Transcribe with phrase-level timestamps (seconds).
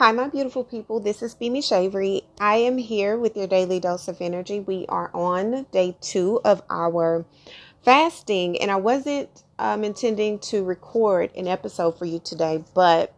[0.00, 0.98] Hi, my beautiful people.
[0.98, 2.22] This is Bimi Shavery.
[2.40, 4.58] I am here with your daily dose of energy.
[4.58, 7.26] We are on day two of our
[7.84, 9.28] fasting, and I wasn't
[9.58, 13.14] um, intending to record an episode for you today, but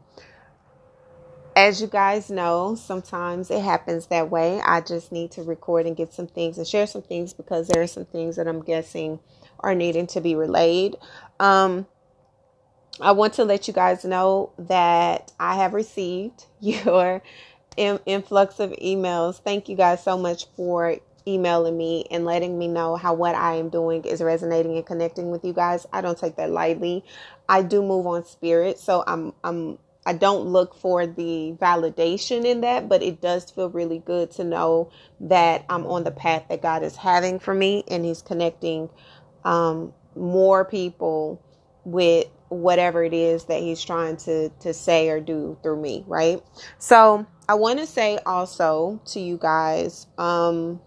[1.55, 4.61] as you guys know, sometimes it happens that way.
[4.61, 7.81] I just need to record and get some things and share some things because there
[7.81, 9.21] are some things that I'm guessing
[9.61, 10.97] are needing to be relayed.
[11.39, 11.87] Um,
[13.01, 17.23] I want to let you guys know that I have received your
[17.77, 19.41] influx of emails.
[19.41, 23.55] Thank you guys so much for emailing me and letting me know how what I
[23.55, 25.87] am doing is resonating and connecting with you guys.
[25.93, 27.05] I don't take that lightly.
[27.49, 32.63] I do move on spirit, so I'm I'm I don't look for the validation in
[32.63, 34.91] that, but it does feel really good to know
[35.21, 38.91] that I'm on the path that God is having for me and He's connecting
[39.45, 41.41] um, more people
[41.85, 46.43] with whatever it is that he's trying to to say or do through me right?
[46.79, 50.81] So i want to say also to you guys um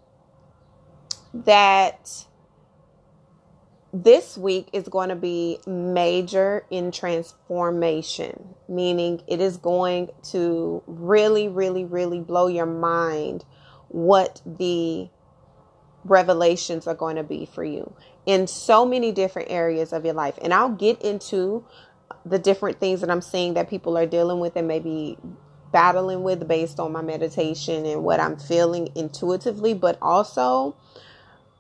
[1.34, 2.26] that
[3.94, 11.48] this week is going to be major in transformation meaning it is going to really
[11.48, 13.46] really really blow your mind
[13.90, 15.08] what the
[16.04, 17.94] revelations are going to be for you
[18.26, 20.38] in so many different areas of your life.
[20.42, 21.66] And I'll get into
[22.26, 25.18] the different things that I'm seeing that people are dealing with and maybe
[25.72, 30.76] battling with based on my meditation and what I'm feeling intuitively, but also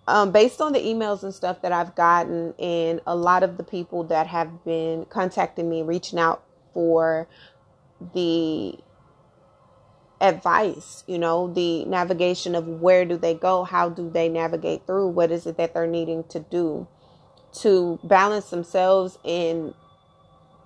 [0.07, 3.63] um, based on the emails and stuff that I've gotten, and a lot of the
[3.63, 7.27] people that have been contacting me, reaching out for
[8.13, 8.77] the
[10.21, 15.07] advice, you know, the navigation of where do they go, how do they navigate through,
[15.09, 16.87] what is it that they're needing to do
[17.55, 19.73] to balance themselves and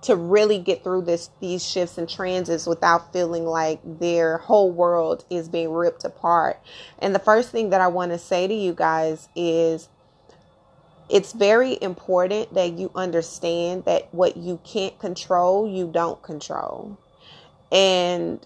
[0.02, 5.24] to really get through this these shifts and transits without feeling like their whole world
[5.30, 6.58] is being ripped apart.
[6.98, 9.88] And the first thing that I want to say to you guys is
[11.08, 16.96] it's very important that you understand that what you can't control, you don't control.
[17.70, 18.44] And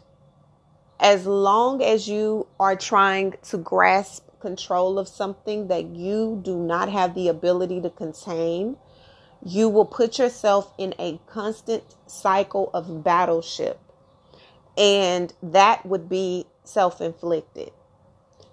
[1.04, 6.88] as long as you are trying to grasp control of something that you do not
[6.88, 8.78] have the ability to contain,
[9.44, 13.78] you will put yourself in a constant cycle of battleship.
[14.78, 17.70] And that would be self inflicted.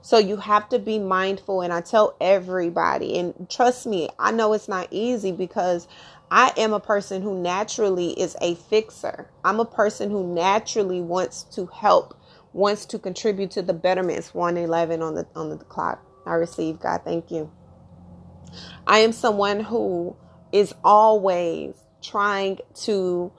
[0.02, 1.62] So you have to be mindful.
[1.62, 5.88] And I tell everybody, and trust me, I know it's not easy because
[6.30, 9.30] I am a person who naturally is a fixer.
[9.46, 12.18] I'm a person who naturally wants to help
[12.54, 14.20] wants to contribute to the betterment.
[14.20, 16.04] It's 111 on the on the clock.
[16.26, 17.02] I receive God.
[17.04, 17.52] Thank you.
[18.86, 20.16] I am someone who
[20.52, 23.32] is always trying to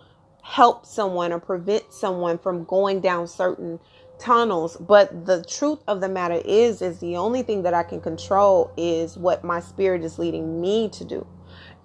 [0.42, 3.78] help someone or prevent someone from going down certain
[4.18, 8.00] tunnels but the truth of the matter is is the only thing that I can
[8.00, 11.26] control is what my spirit is leading me to do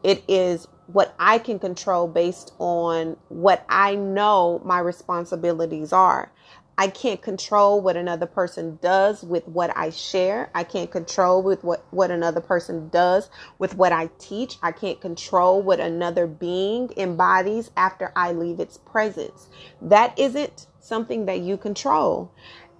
[0.03, 6.31] it is what I can control based on what I know my responsibilities are
[6.79, 10.51] I can't control what another person does with what I share.
[10.53, 14.57] I can't control with what, what another person does with what I teach.
[14.61, 19.47] I can't control what another being embodies after I leave its presence.
[19.81, 22.31] That isn't something that you control.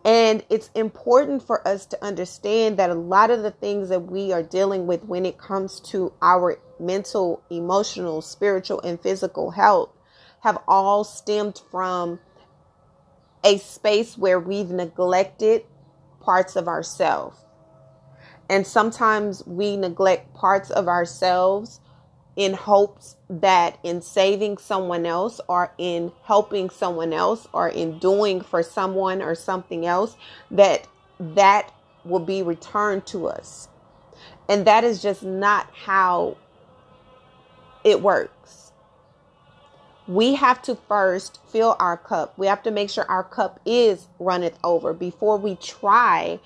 [0.06, 4.32] And it's important for us to understand that a lot of the things that we
[4.32, 9.90] are dealing with when it comes to our mental, emotional, spiritual, and physical health
[10.42, 12.20] have all stemmed from
[13.48, 15.64] a space where we've neglected
[16.20, 17.40] parts of ourselves.
[18.50, 21.80] And sometimes we neglect parts of ourselves
[22.36, 28.42] in hopes that in saving someone else or in helping someone else or in doing
[28.42, 30.18] for someone or something else
[30.52, 30.86] that
[31.18, 33.70] that will be returned to us.
[34.50, 36.36] And that is just not how
[37.86, 38.67] it works
[40.08, 42.38] we have to first fill our cup.
[42.38, 46.40] We have to make sure our cup is runneth over before we try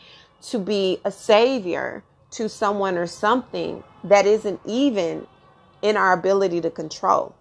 [0.43, 5.27] to be a savior to someone or something that isn't even
[5.81, 7.35] in our ability to control.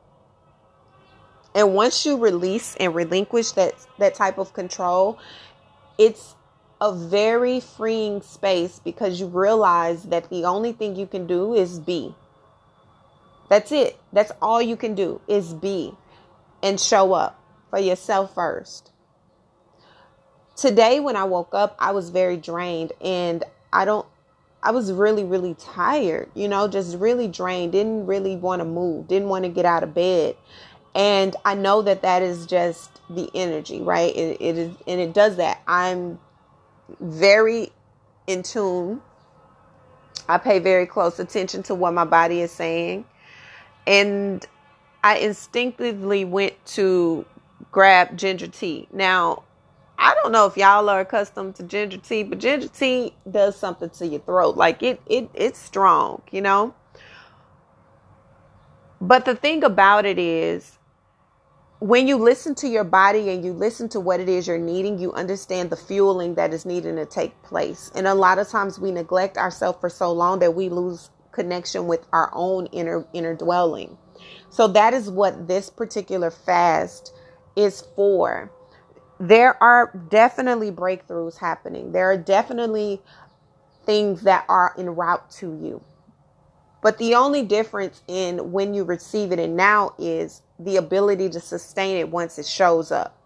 [1.54, 5.18] And once you release and relinquish that that type of control,
[5.98, 6.34] it's
[6.80, 11.78] a very freeing space because you realize that the only thing you can do is
[11.78, 12.14] be.
[13.48, 13.98] That's it.
[14.12, 15.94] That's all you can do is be
[16.62, 18.90] and show up for yourself first.
[20.56, 24.06] Today, when I woke up, I was very drained and I don't,
[24.62, 29.08] I was really, really tired, you know, just really drained, didn't really want to move,
[29.08, 30.36] didn't want to get out of bed.
[30.94, 34.14] And I know that that is just the energy, right?
[34.14, 35.62] It, it is, and it does that.
[35.66, 36.18] I'm
[36.98, 37.70] very
[38.26, 39.00] in tune.
[40.28, 43.04] I pay very close attention to what my body is saying.
[43.86, 44.46] And
[45.02, 47.24] I instinctively went to
[47.72, 48.88] grab ginger tea.
[48.92, 49.44] Now,
[49.98, 53.90] I don't know if y'all are accustomed to ginger tea, but ginger tea does something
[53.90, 54.56] to your throat.
[54.56, 56.74] Like it it it's strong, you know?
[59.00, 60.78] But the thing about it is
[61.80, 64.98] when you listen to your body and you listen to what it is you're needing,
[64.98, 67.90] you understand the fueling that is needing to take place.
[67.94, 71.86] And a lot of times we neglect ourselves for so long that we lose connection
[71.86, 73.96] with our own inner inner dwelling.
[74.50, 77.12] So that is what this particular fast
[77.56, 78.50] is for.
[79.18, 81.92] There are definitely breakthroughs happening.
[81.92, 83.02] There are definitely
[83.84, 85.82] things that are en route to you.
[86.82, 91.40] But the only difference in when you receive it and now is the ability to
[91.40, 93.16] sustain it once it shows up.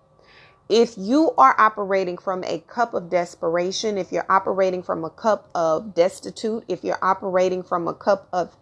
[0.69, 5.51] If you are operating from a cup of desperation, if you're operating from a cup
[5.55, 8.57] of destitute, if you're operating from a cup of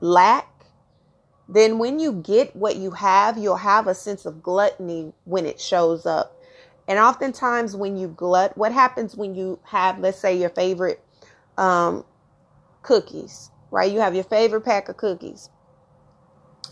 [0.00, 0.55] lack,
[1.48, 5.60] then when you get what you have, you'll have a sense of gluttony when it
[5.60, 6.36] shows up.
[6.88, 11.00] And oftentimes, when you glut, what happens when you have, let's say, your favorite
[11.56, 12.04] um,
[12.82, 13.90] cookies, right?
[13.90, 15.50] You have your favorite pack of cookies.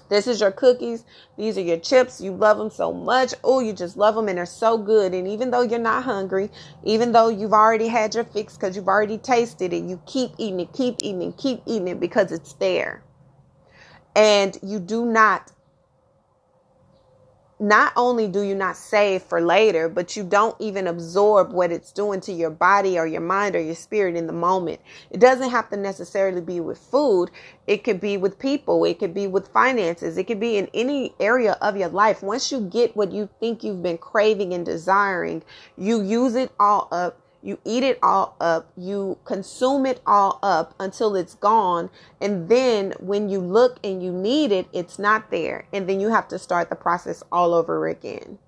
[0.09, 1.05] This is your cookies.
[1.37, 2.20] These are your chips.
[2.20, 3.32] You love them so much.
[3.43, 5.15] Oh, you just love them and they're so good.
[5.15, 6.50] And even though you're not hungry,
[6.85, 10.61] even though you've already had your fix because you've already tasted it, you keep eating
[10.61, 13.03] it, keep eating it, keep eating it because it's there
[14.15, 15.51] and you do not
[17.61, 21.93] not only do you not save for later, but you don't even absorb what it's
[21.93, 24.81] doing to your body or your mind or your spirit in the moment.
[25.11, 27.31] It doesn't have to necessarily be with food.
[27.67, 28.85] It could be with people.
[28.85, 30.19] It could be with finances.
[30.19, 32.23] It could be in any area of your life.
[32.23, 35.43] Once you get what you think you've been craving and desiring,
[35.79, 40.75] you use it all up you eat it all up, you consume it all up
[40.81, 41.91] until it's gone.
[42.20, 45.67] And then when you look and you need it, it's not there.
[45.73, 48.38] And then you have to start the process all over again.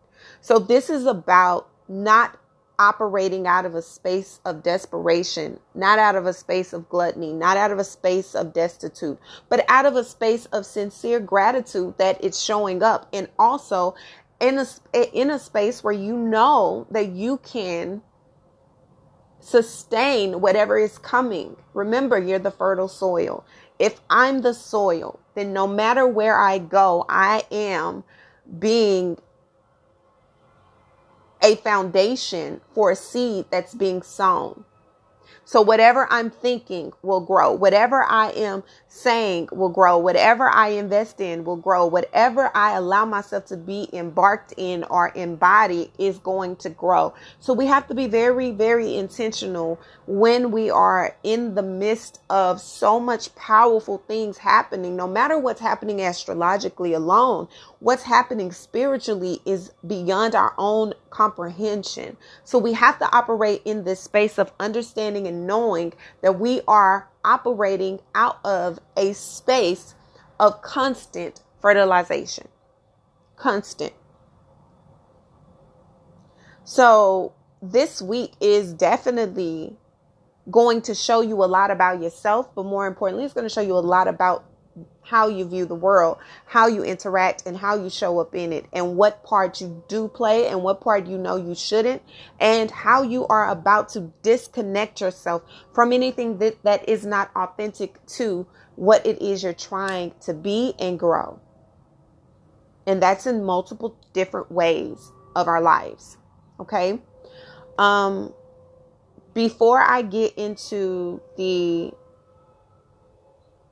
[0.40, 2.38] So this is about not
[2.78, 7.56] operating out of a space of desperation, not out of a space of gluttony, not
[7.56, 12.22] out of a space of destitute, but out of a space of sincere gratitude that
[12.22, 13.94] it's showing up and also
[14.40, 14.66] in a
[15.12, 18.02] in a space where you know that you can
[19.46, 21.56] sustain whatever is coming.
[21.72, 23.44] Remember, you're the fertile soil.
[23.78, 28.02] If I'm the soil, then no matter where I go, I am
[28.58, 29.18] being
[31.40, 34.64] a foundation for a seed that's being sown.
[35.44, 37.52] So whatever I'm thinking will grow.
[37.52, 38.64] Whatever I am
[38.96, 39.98] saying will grow.
[39.98, 41.86] Whatever I invest in will grow.
[41.86, 47.14] Whatever I allow myself to be embarked in or embody is going to grow.
[47.38, 52.60] So we have to be very, very intentional when we are in the midst of
[52.60, 57.48] so much powerful things happening, no matter what's happening astrologically alone,
[57.80, 62.16] what's happening spiritually is beyond our own comprehension.
[62.44, 67.08] So we have to operate in this space of understanding and knowing that we are
[67.26, 69.94] operating out of a space
[70.40, 72.48] of constant fertilization.
[73.36, 73.92] Constant.
[76.64, 79.76] So this week is definitely
[80.50, 83.60] going to show you a lot about yourself, but more importantly, it's going to show
[83.60, 84.44] you a lot about
[85.02, 88.66] how you view the world, how you interact, and how you show up in it,
[88.72, 92.02] and what part you do play and what part you know you shouldn't,
[92.40, 95.42] and how you are about to disconnect yourself
[95.72, 100.74] from anything that, that is not authentic to what it is you're trying to be
[100.78, 101.40] and grow.
[102.86, 106.18] And that's in multiple different ways of our lives.
[106.60, 107.00] Okay.
[107.78, 108.32] Um,
[109.34, 111.92] before I get into the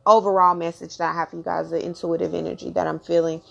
[0.07, 3.43] overall message that I have for you guys, the intuitive energy that I'm feeling,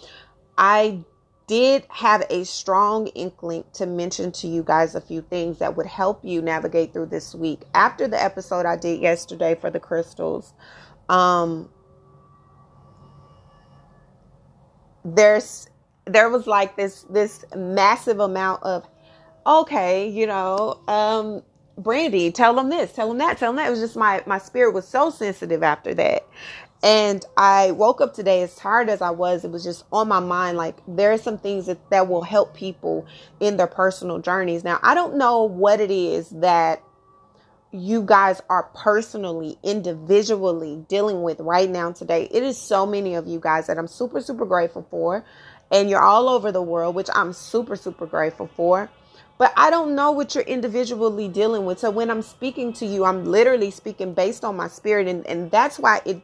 [0.58, 1.04] I
[1.48, 5.86] did have a strong inkling to mention to you guys a few things that would
[5.86, 7.62] help you navigate through this week.
[7.74, 10.54] After the episode I did yesterday for the crystals,
[11.10, 11.70] um,
[15.04, 15.68] there's
[16.06, 18.88] there was like this this massive amount of
[19.46, 21.44] okay, you know, um,
[21.78, 23.68] Brandy, tell them this, tell them that, tell them that.
[23.68, 26.28] It was just my my spirit was so sensitive after that.
[26.84, 29.46] And I woke up today as tired as I was.
[29.46, 30.58] It was just on my mind.
[30.58, 33.08] Like there are some things that, that will help people
[33.40, 34.64] in their personal journeys.
[34.64, 36.84] Now, I don't know what it is that
[37.72, 42.28] you guys are personally, individually dealing with right now today.
[42.32, 45.26] It is so many of you guys that I'm super, super grateful for.
[45.72, 48.90] And you're all over the world, which I'm super, super grateful for.
[49.38, 51.80] But I don't know what you're individually dealing with.
[51.80, 55.08] So when I'm speaking to you, I'm literally speaking based on my spirit.
[55.08, 56.22] And, and that's why it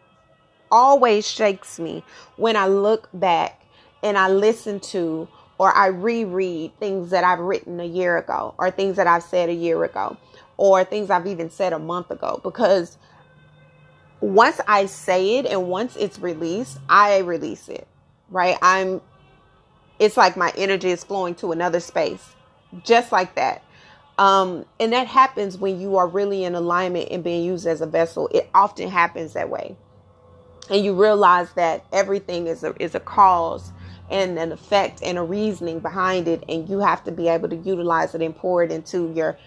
[0.71, 2.03] always shakes me
[2.37, 3.61] when I look back
[4.03, 8.71] and I listen to or I reread things that I've written a year ago or
[8.71, 10.17] things that I've said a year ago
[10.57, 12.97] or things I've even said a month ago because
[14.21, 17.87] once I say it and once it's released, I release it,
[18.29, 18.57] right?
[18.61, 19.01] I'm,
[19.97, 22.35] it's like my energy is flowing to another space,
[22.83, 23.63] just like that.
[24.17, 27.85] Um, and that happens when you are really in alignment and being used as a
[27.85, 28.27] vessel.
[28.33, 29.77] It often happens that way.
[30.69, 33.71] And you realize that everything is a, is a cause
[34.11, 36.43] and an effect and a reasoning behind it.
[36.49, 39.37] And you have to be able to utilize it and pour it into your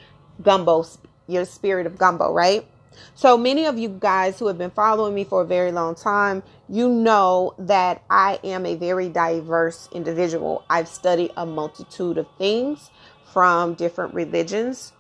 [0.41, 0.87] gumbo,
[1.29, 2.67] your spirit of gumbo, right?
[3.15, 6.43] So many of you guys who have been following me for a very long time,
[6.69, 10.65] you know that I am a very diverse individual.
[10.69, 12.91] I've studied a multitude of things
[13.33, 14.93] from different religions,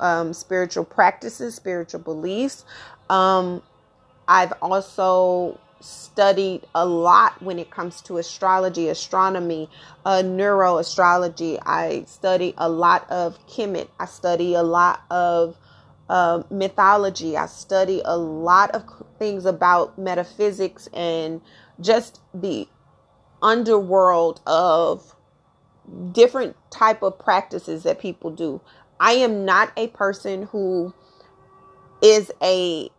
[0.00, 2.64] um, spiritual practices, spiritual beliefs.
[3.08, 3.62] Um,
[4.28, 9.70] I've also studied a lot when it comes to astrology, astronomy,
[10.04, 11.58] uh, neuroastrology.
[11.64, 13.88] I study a lot of Kemet.
[14.00, 15.56] I study a lot of
[16.08, 17.36] uh, mythology.
[17.36, 18.84] I study a lot of
[19.18, 21.40] things about metaphysics and
[21.80, 22.68] just the
[23.42, 25.15] underworld of
[26.12, 28.60] different type of practices that people do.
[28.98, 30.94] I am not a person who
[32.02, 32.90] is a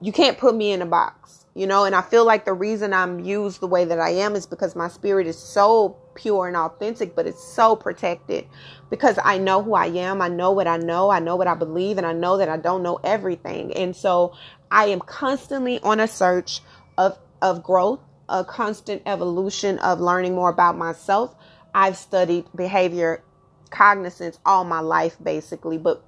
[0.00, 2.92] you can't put me in a box, you know, and I feel like the reason
[2.92, 6.56] I'm used the way that I am is because my spirit is so pure and
[6.56, 8.46] authentic, but it's so protected
[8.90, 10.22] because I know who I am.
[10.22, 11.10] I know what I know.
[11.10, 13.72] I know what I believe, and I know that I don't know everything.
[13.74, 14.34] And so
[14.70, 16.60] I am constantly on a search
[16.98, 21.34] of, of growth, a constant evolution of learning more about myself.
[21.76, 23.22] I've studied behavior
[23.68, 26.02] cognizance all my life, basically, but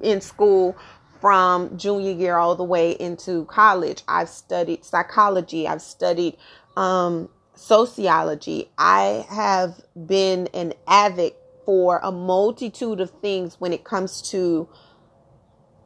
[0.00, 0.76] in school
[1.20, 4.04] from junior year all the way into college.
[4.06, 5.66] I've studied psychology.
[5.66, 6.36] I've studied
[6.76, 8.70] um, sociology.
[8.78, 11.32] I have been an avid
[11.66, 14.68] for a multitude of things when it comes to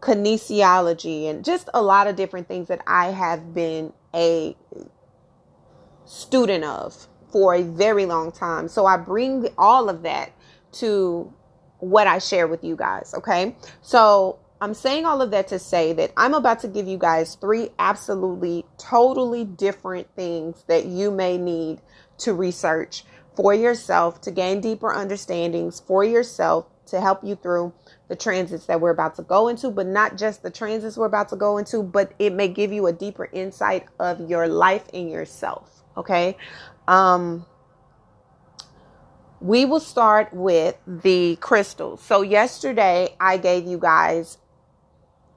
[0.00, 4.54] kinesiology and just a lot of different things that I have been a
[6.04, 8.68] student of for a very long time.
[8.68, 10.32] So I bring all of that
[10.72, 11.32] to
[11.78, 13.14] what I share with you guys.
[13.16, 13.56] Okay.
[13.82, 17.36] So I'm saying all of that to say that I'm about to give you guys
[17.36, 21.80] three absolutely, totally different things that you may need
[22.18, 23.04] to research
[23.36, 27.72] for yourself to gain deeper understandings for yourself to help you through
[28.08, 31.28] the transits that we're about to go into, but not just the transits we're about
[31.28, 35.10] to go into, but it may give you a deeper insight of your life and
[35.10, 35.84] yourself.
[35.96, 36.36] Okay.
[36.88, 37.44] Um,
[39.40, 42.02] we will start with the crystals.
[42.02, 44.38] So, yesterday I gave you guys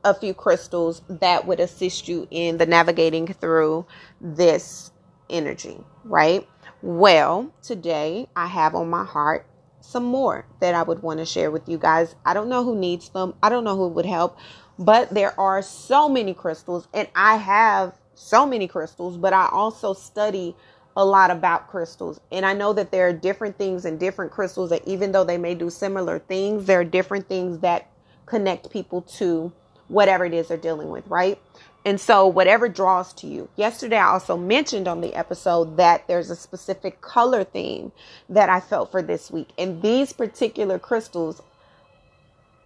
[0.03, 3.86] a few crystals that would assist you in the navigating through
[4.20, 4.91] this
[5.29, 6.48] energy, right?
[6.81, 9.46] Well, today I have on my heart
[9.81, 12.15] some more that I would want to share with you guys.
[12.25, 14.38] I don't know who needs them, I don't know who would help,
[14.79, 19.93] but there are so many crystals, and I have so many crystals, but I also
[19.93, 20.55] study
[20.96, 22.20] a lot about crystals.
[22.32, 25.38] And I know that there are different things in different crystals that even though they
[25.38, 27.88] may do similar things, there are different things that
[28.26, 29.52] connect people to
[29.88, 31.40] whatever it is they're dealing with, right?
[31.84, 33.50] And so, whatever draws to you.
[33.56, 37.92] Yesterday, I also mentioned on the episode that there's a specific color theme
[38.30, 39.50] that I felt for this week.
[39.58, 41.42] And these particular crystals,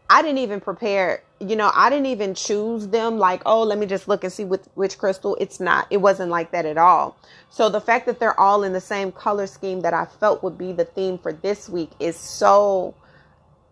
[0.09, 3.85] I didn't even prepare, you know, I didn't even choose them like, oh, let me
[3.85, 5.35] just look and see with which crystal.
[5.39, 7.17] It's not, it wasn't like that at all.
[7.49, 10.57] So, the fact that they're all in the same color scheme that I felt would
[10.57, 12.93] be the theme for this week is so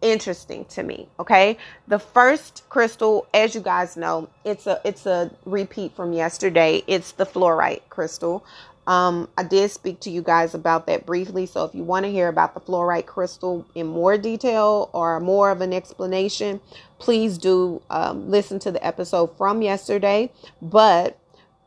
[0.04, 5.32] interesting to me okay the first crystal as you guys know it's a it's a
[5.46, 8.46] repeat from yesterday it's the fluorite crystal
[8.86, 11.46] um, I did speak to you guys about that briefly.
[11.46, 15.52] So if you want to hear about the fluorite crystal in more detail or more
[15.52, 16.60] of an explanation,
[17.00, 20.32] please do um, listen to the episode from yesterday.
[20.62, 21.18] But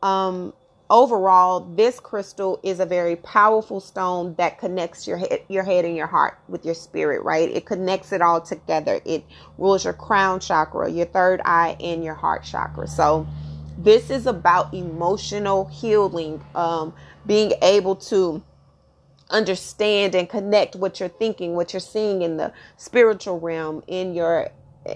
[0.03, 0.53] um,
[0.91, 5.95] overall, this crystal is a very powerful stone that connects your head, your head and
[5.95, 7.49] your heart with your spirit, right?
[7.49, 9.01] It connects it all together.
[9.05, 9.23] It
[9.57, 12.87] rules your crown chakra, your third eye, and your heart chakra.
[12.87, 13.27] So,
[13.77, 16.93] this is about emotional healing, um,
[17.27, 18.43] being able to
[19.29, 24.49] understand and connect what you're thinking, what you're seeing in the spiritual realm, in your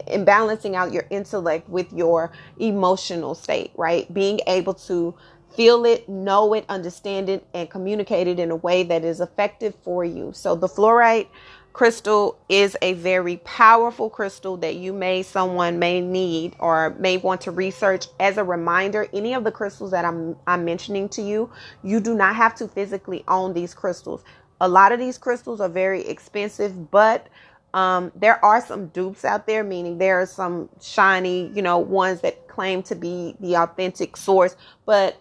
[0.08, 4.12] in balancing out your intellect with your emotional state, right?
[4.14, 5.14] Being able to
[5.56, 9.76] feel it, know it, understand it, and communicate it in a way that is effective
[9.84, 10.32] for you.
[10.34, 11.28] So the fluorite
[11.74, 17.42] crystal is a very powerful crystal that you may someone may need or may want
[17.42, 18.08] to research.
[18.20, 21.50] As a reminder any of the crystals that I'm I'm mentioning to you
[21.84, 24.24] you do not have to physically own these crystals.
[24.60, 27.28] A lot of these crystals are very expensive but
[27.74, 32.20] um, there are some dupes out there, meaning there are some shiny, you know, ones
[32.22, 35.18] that claim to be the authentic source, but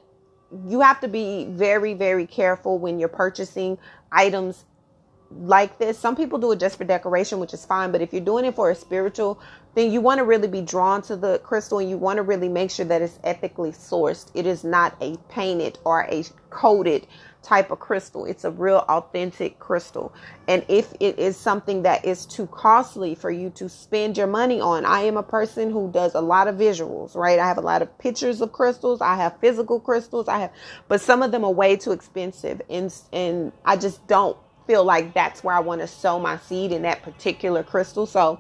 [0.66, 3.78] you have to be very, very careful when you're purchasing
[4.11, 4.64] items
[5.30, 5.99] like this.
[5.99, 8.56] Some people do it just for decoration, which is fine, but if you're doing it
[8.56, 9.40] for a spiritual
[9.75, 12.49] thing, you want to really be drawn to the crystal and you want to really
[12.49, 14.30] make sure that it's ethically sourced.
[14.34, 17.06] It is not a painted or a coated
[17.42, 18.25] type of crystal.
[18.26, 20.12] It's a real authentic crystal.
[20.49, 24.60] And if it is something that is too costly for you to spend your money
[24.60, 27.38] on, I am a person who does a lot of visuals, right?
[27.38, 29.00] I have a lot of pictures of crystals.
[29.00, 30.28] I have physical crystals.
[30.28, 30.52] I have,
[30.88, 32.60] but some of them are way too expensive.
[32.68, 34.37] And, and I just don't
[34.71, 38.07] feel like that's where I want to sow my seed in that particular crystal.
[38.07, 38.39] So,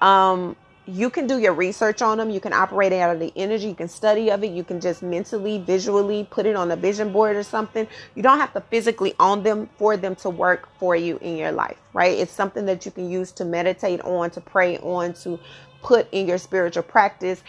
[0.00, 0.54] um,
[0.86, 2.30] you can do your research on them.
[2.30, 3.66] You can operate out of the energy.
[3.66, 4.52] You can study of it.
[4.52, 7.88] You can just mentally, visually put it on a vision board or something.
[8.14, 11.50] You don't have to physically own them for them to work for you in your
[11.50, 12.16] life, right?
[12.16, 15.40] It's something that you can use to meditate on, to pray on, to
[15.82, 17.42] put in your spiritual practice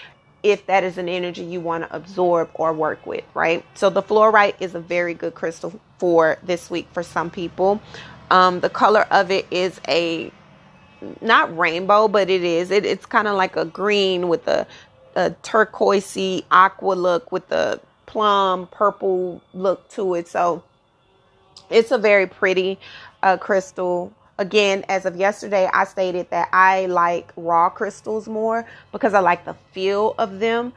[0.46, 3.66] if that is an energy you want to absorb or work with, right?
[3.74, 7.82] So the fluorite is a very good crystal for this week for some people.
[8.32, 10.32] Um, the color of it is a
[11.22, 12.72] not rainbow, but it is.
[12.72, 14.66] It, it's kind of like a green with a,
[15.16, 20.28] a turquoisey aqua look with a plum purple look to it.
[20.28, 20.64] So
[21.70, 22.80] it's a very pretty
[23.24, 24.14] uh, crystal.
[24.38, 29.46] Again, as of yesterday, I stated that I like raw crystals more because I like
[29.46, 30.74] the feel of them,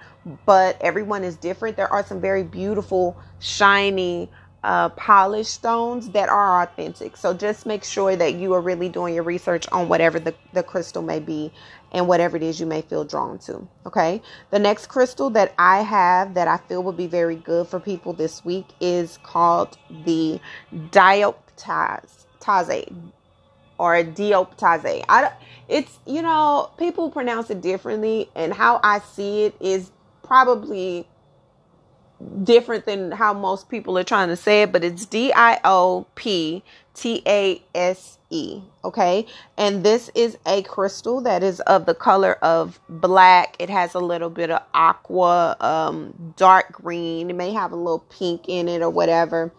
[0.47, 1.76] but everyone is different.
[1.76, 4.31] There are some very beautiful, shiny,
[4.68, 7.16] uh, polished stones that are authentic.
[7.16, 10.62] So just make sure that you are really doing your research on whatever the, the
[10.62, 11.50] crystal may be
[11.90, 13.66] and whatever it is you may feel drawn to.
[13.86, 14.21] Okay.
[14.50, 18.12] The next crystal that I have that I feel would be very good for people
[18.12, 20.38] this week is called the
[20.73, 22.26] dioptase
[23.78, 25.04] or dioptase.
[25.08, 25.32] I,
[25.66, 29.90] it's, you know, people pronounce it differently and how I see it is
[30.23, 31.06] probably
[32.45, 36.07] different than how most people are trying to say it, but it's D I O
[36.15, 36.63] P
[36.95, 38.61] T A S E.
[38.85, 39.26] Okay.
[39.57, 43.57] And this is a crystal that is of the color of black.
[43.59, 47.31] It has a little bit of aqua, um, dark green.
[47.31, 49.52] It may have a little pink in it or whatever.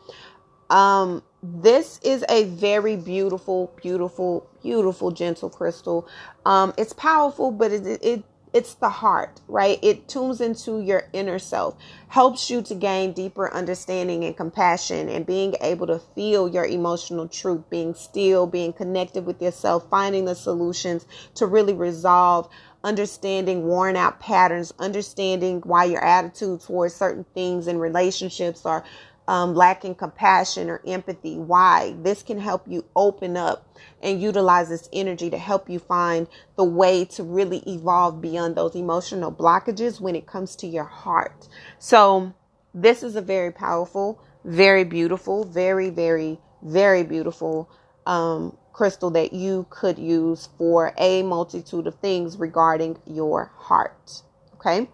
[0.70, 6.08] Um, this is a very beautiful, beautiful, beautiful, gentle crystal.
[6.46, 9.78] Um, it's powerful, but it, it it's the heart, right?
[9.82, 11.76] It tunes into your inner self,
[12.08, 17.28] helps you to gain deeper understanding and compassion, and being able to feel your emotional
[17.28, 22.50] truth, being still, being connected with yourself, finding the solutions to really resolve
[22.84, 28.84] understanding worn out patterns, understanding why your attitude towards certain things and relationships are
[29.28, 31.38] um, lacking compassion or empathy.
[31.38, 31.96] Why?
[32.02, 33.69] This can help you open up
[34.02, 38.76] and utilize this energy to help you find the way to really evolve beyond those
[38.76, 41.48] emotional blockages when it comes to your heart.
[41.78, 42.34] So,
[42.74, 47.70] this is a very powerful, very beautiful, very, very, very beautiful
[48.06, 54.22] um, crystal that you could use for a multitude of things regarding your heart.
[54.56, 54.88] Okay.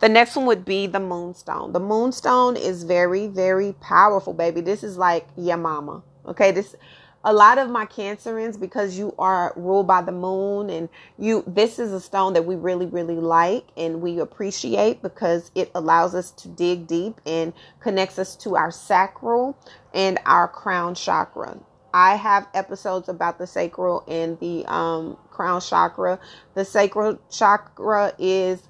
[0.00, 1.72] The next one would be the moonstone.
[1.72, 4.60] The moonstone is very, very powerful, baby.
[4.60, 6.02] This is like your mama.
[6.26, 6.74] Okay, this
[7.26, 11.80] a lot of my Cancerians because you are ruled by the moon and you this
[11.80, 16.30] is a stone that we really really like and we appreciate because it allows us
[16.30, 19.58] to dig deep and connects us to our sacral
[19.92, 21.58] and our crown chakra
[21.92, 26.20] I have episodes about the sacral and the um, crown chakra.
[26.52, 28.60] The sacral chakra is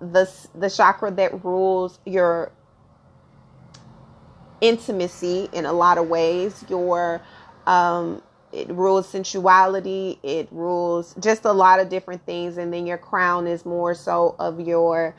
[0.00, 2.50] the the chakra that rules your
[4.60, 7.20] intimacy in a lot of ways your
[7.66, 12.98] um it rules sensuality it rules just a lot of different things and then your
[12.98, 15.14] crown is more so of your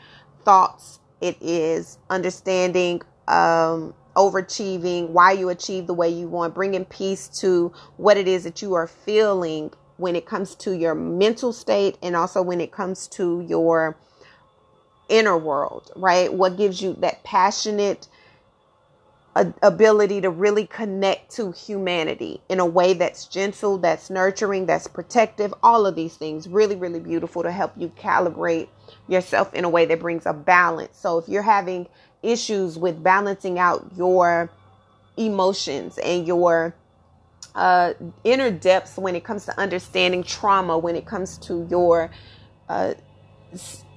[0.45, 7.27] thoughts it is understanding um overachieving why you achieve the way you want bringing peace
[7.27, 11.97] to what it is that you are feeling when it comes to your mental state
[12.01, 13.97] and also when it comes to your
[15.10, 16.33] inner world, right?
[16.33, 18.07] What gives you that passionate
[19.38, 24.88] a ability to really connect to humanity in a way that's gentle, that's nurturing, that's
[24.88, 26.47] protective, all of these things.
[26.47, 28.67] Really, really beautiful to help you calibrate
[29.08, 30.97] yourself in a way that brings a balance.
[30.97, 31.88] So if you're having
[32.23, 34.50] issues with balancing out your
[35.17, 36.73] emotions and your
[37.54, 42.10] uh, inner depths when it comes to understanding trauma, when it comes to your
[42.69, 42.95] uh,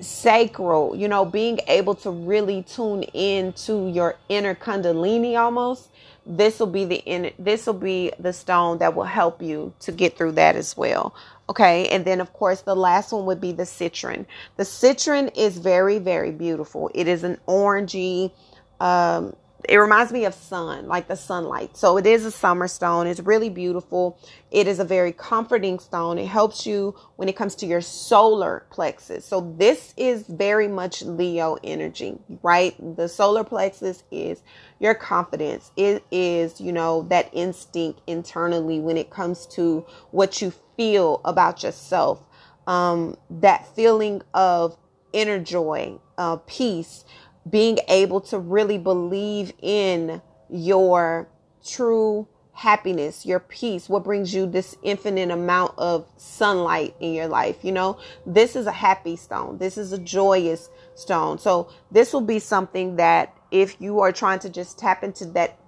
[0.00, 5.90] sacral, you know, being able to really tune into your inner kundalini almost.
[6.26, 9.92] This will be the in this will be the stone that will help you to
[9.92, 11.14] get through that as well.
[11.48, 14.26] Okay, and then of course the last one would be the citron.
[14.56, 16.90] The citron is very very beautiful.
[16.94, 18.32] It is an orangey
[18.80, 19.34] um,
[19.68, 21.76] it reminds me of sun, like the sunlight.
[21.76, 23.06] So it is a summer stone.
[23.06, 24.18] It's really beautiful.
[24.50, 26.18] It is a very comforting stone.
[26.18, 29.24] It helps you when it comes to your solar plexus.
[29.24, 32.74] So this is very much Leo energy, right?
[32.96, 34.42] The solar plexus is
[34.78, 35.70] your confidence.
[35.76, 41.62] It is, you know, that instinct internally when it comes to what you feel about
[41.62, 42.22] yourself.
[42.66, 44.76] Um, that feeling of
[45.12, 47.04] inner joy, uh, peace,
[47.48, 51.28] being able to really believe in your
[51.64, 57.56] true happiness, your peace, what brings you this infinite amount of sunlight in your life.
[57.62, 59.56] You know, this is a happy stone.
[59.56, 61.38] This is a joyous stone.
[61.38, 65.58] So, this will be something that if you are trying to just tap into that,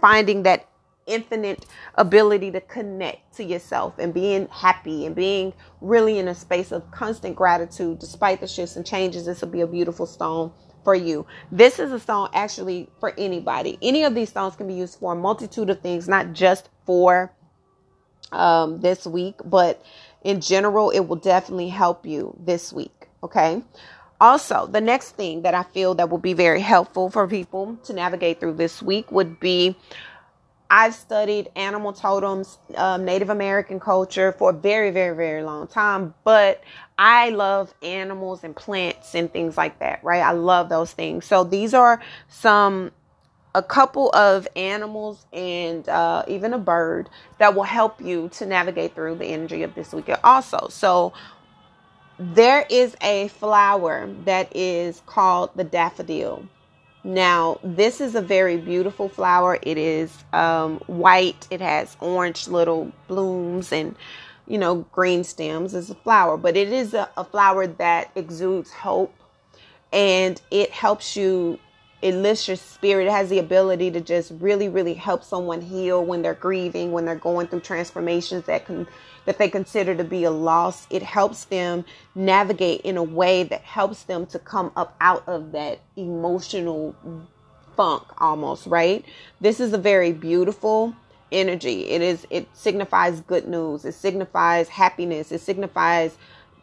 [0.00, 0.68] finding that
[1.06, 6.72] infinite ability to connect to yourself and being happy and being really in a space
[6.72, 10.50] of constant gratitude despite the shifts and changes, this will be a beautiful stone
[10.84, 11.26] for you.
[11.50, 13.78] This is a stone actually for anybody.
[13.82, 17.32] Any of these stones can be used for a multitude of things, not just for
[18.32, 19.84] um, this week, but
[20.22, 23.08] in general, it will definitely help you this week.
[23.22, 23.62] Okay.
[24.20, 27.92] Also, the next thing that I feel that will be very helpful for people to
[27.92, 29.76] navigate through this week would be
[30.70, 36.14] I've studied animal totems, um, Native American culture for a very, very, very long time,
[36.24, 36.62] but
[36.98, 40.22] I love animals and plants and things like that, right?
[40.22, 41.26] I love those things.
[41.26, 42.92] So these are some,
[43.54, 48.94] a couple of animals and uh, even a bird that will help you to navigate
[48.94, 50.68] through the energy of this weekend also.
[50.70, 51.12] So
[52.18, 56.48] there is a flower that is called the daffodil.
[57.04, 59.58] Now, this is a very beautiful flower.
[59.60, 61.46] It is um, white.
[61.50, 63.94] It has orange little blooms and,
[64.48, 66.38] you know, green stems as a flower.
[66.38, 69.14] But it is a, a flower that exudes hope
[69.92, 71.58] and it helps you
[72.04, 73.06] it lifts your spirit.
[73.06, 77.06] It has the ability to just really, really help someone heal when they're grieving, when
[77.06, 78.86] they're going through transformations that can
[79.24, 80.86] that they consider to be a loss.
[80.90, 81.82] It helps them
[82.14, 86.94] navigate in a way that helps them to come up out of that emotional
[87.74, 89.02] funk almost, right?
[89.40, 90.94] This is a very beautiful
[91.32, 91.88] energy.
[91.88, 93.86] It is it signifies good news.
[93.86, 95.32] It signifies happiness.
[95.32, 96.18] It signifies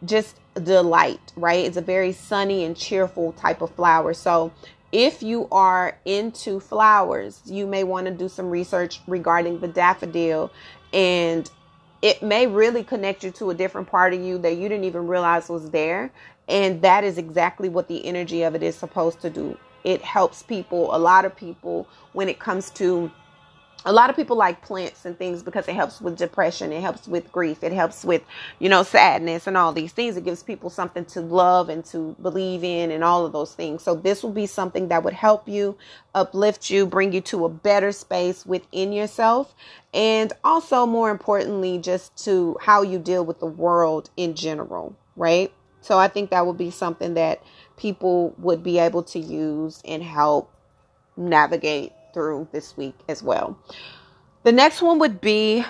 [0.05, 1.65] just delight, right?
[1.65, 4.13] It's a very sunny and cheerful type of flower.
[4.13, 4.51] So
[4.91, 10.51] if you are into flowers, you may want to do some research regarding the daffodil
[10.93, 11.49] and
[12.01, 15.07] it may really connect you to a different part of you that you didn't even
[15.07, 16.11] realize was there.
[16.47, 19.57] And that is exactly what the energy of it is supposed to do.
[19.83, 23.11] It helps people, a lot of people, when it comes to
[23.85, 27.07] a lot of people like plants and things because it helps with depression it helps
[27.07, 28.21] with grief it helps with
[28.59, 30.17] you know sadness and all these things.
[30.17, 33.83] It gives people something to love and to believe in and all of those things.
[33.83, 35.77] So this will be something that would help you
[36.13, 39.55] uplift you bring you to a better space within yourself.
[39.93, 45.51] And also more importantly just to how you deal with the world in general right?
[45.81, 47.41] So i think that would be something that
[47.77, 50.53] people would be able to use and help
[51.17, 53.57] navigate through this week as well.
[54.43, 55.63] The next one would be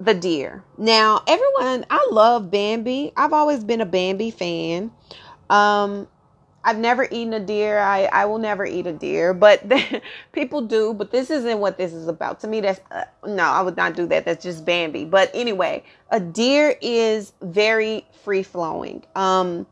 [0.00, 0.62] the deer.
[0.76, 3.12] Now, everyone, I love Bambi.
[3.16, 4.92] I've always been a Bambi fan.
[5.50, 6.08] Um,
[6.64, 7.78] I've never eaten a deer.
[7.78, 9.62] I, I will never eat a deer, but
[10.32, 10.94] people do.
[10.94, 12.40] But this isn't what this is about.
[12.40, 14.24] To me, that's uh, no, I would not do that.
[14.24, 15.04] That's just Bambi.
[15.04, 19.04] But anyway, a deer is very free flowing.
[19.14, 19.66] Um,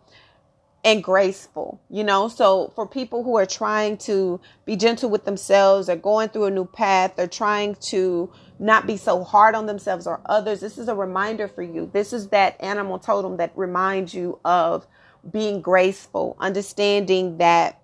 [0.84, 2.28] and graceful, you know.
[2.28, 6.50] So for people who are trying to be gentle with themselves or going through a
[6.50, 10.88] new path or trying to not be so hard on themselves or others, this is
[10.88, 11.88] a reminder for you.
[11.92, 14.86] This is that animal totem that reminds you of
[15.30, 17.78] being graceful, understanding that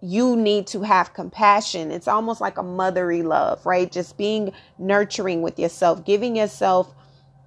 [0.00, 1.90] you need to have compassion.
[1.90, 3.90] It's almost like a motherly love, right?
[3.90, 6.94] Just being nurturing with yourself, giving yourself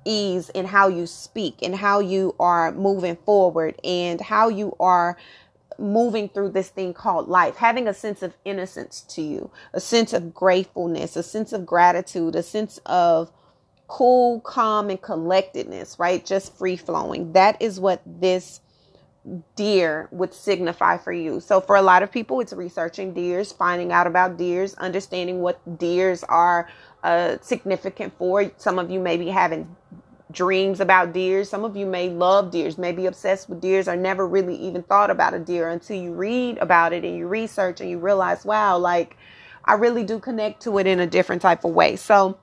[0.05, 5.17] ease in how you speak and how you are moving forward and how you are
[5.77, 10.13] moving through this thing called life, having a sense of innocence to you, a sense
[10.13, 13.31] of gratefulness, a sense of gratitude, a sense of
[13.87, 16.25] cool, calm, and collectedness, right?
[16.25, 17.33] Just free flowing.
[17.33, 18.61] That is what this
[19.55, 21.39] deer would signify for you.
[21.39, 25.77] So for a lot of people, it's researching deers, finding out about deers, understanding what
[25.77, 26.69] deers are
[27.03, 28.51] uh, significant for.
[28.57, 29.75] Some of you may be having
[30.31, 31.49] dreams about deers.
[31.49, 34.83] Some of you may love deers, may be obsessed with deers, or never really even
[34.83, 38.45] thought about a deer until you read about it and you research and you realize,
[38.45, 39.17] wow, like
[39.65, 41.95] I really do connect to it in a different type of way.
[41.95, 42.37] So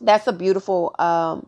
[0.00, 1.46] that's a beautiful, um,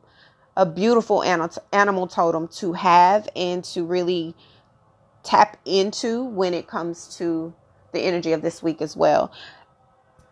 [0.56, 4.34] a beautiful animal totem to have and to really
[5.22, 7.54] tap into when it comes to
[7.92, 9.32] the energy of this week as well.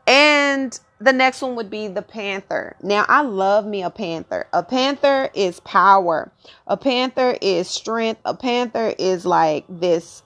[0.06, 2.76] And the next one would be the panther.
[2.82, 4.46] Now, I love me a panther.
[4.52, 6.30] A panther is power.
[6.66, 8.20] A panther is strength.
[8.26, 10.22] A panther is like this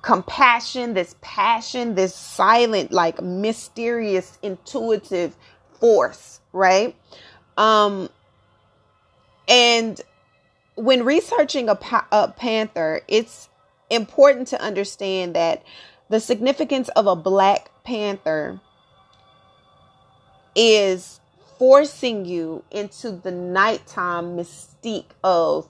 [0.00, 5.36] compassion, this passion, this silent, like mysterious, intuitive
[5.78, 6.96] force, right?
[7.58, 8.08] Um,
[9.46, 10.00] and
[10.74, 13.50] when researching a, pa- a panther, it's
[13.90, 15.62] important to understand that
[16.08, 18.58] the significance of a black panther
[20.54, 21.20] is
[21.58, 25.68] forcing you into the nighttime mystique of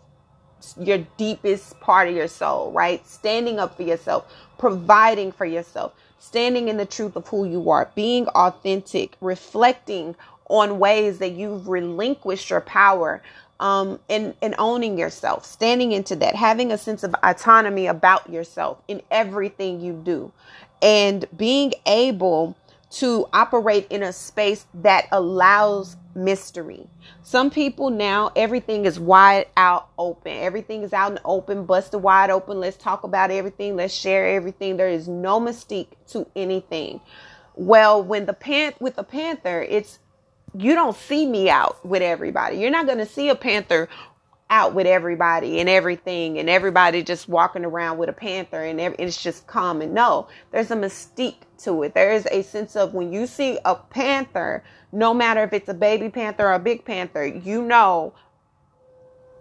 [0.80, 3.06] your deepest part of your soul, right?
[3.06, 7.90] Standing up for yourself, providing for yourself, standing in the truth of who you are,
[7.94, 10.14] being authentic, reflecting
[10.48, 13.22] on ways that you've relinquished your power,
[13.60, 18.78] um, and, and owning yourself, standing into that, having a sense of autonomy about yourself
[18.88, 20.32] in everything you do,
[20.82, 22.56] and being able
[22.92, 26.86] to operate in a space that allows mystery.
[27.22, 30.32] Some people now, everything is wide out open.
[30.32, 32.60] Everything is out and open, busted wide open.
[32.60, 33.76] Let's talk about everything.
[33.76, 34.76] Let's share everything.
[34.76, 37.00] There is no mystique to anything.
[37.54, 39.98] Well, when the pan with the panther, it's
[40.54, 42.58] you don't see me out with everybody.
[42.58, 43.88] You're not going to see a panther
[44.52, 49.20] out with everybody and everything and everybody just walking around with a panther and it's
[49.20, 49.94] just common.
[49.94, 51.94] No, there's a mystique to it.
[51.94, 54.62] There is a sense of when you see a panther,
[54.92, 58.12] no matter if it's a baby panther or a big panther, you know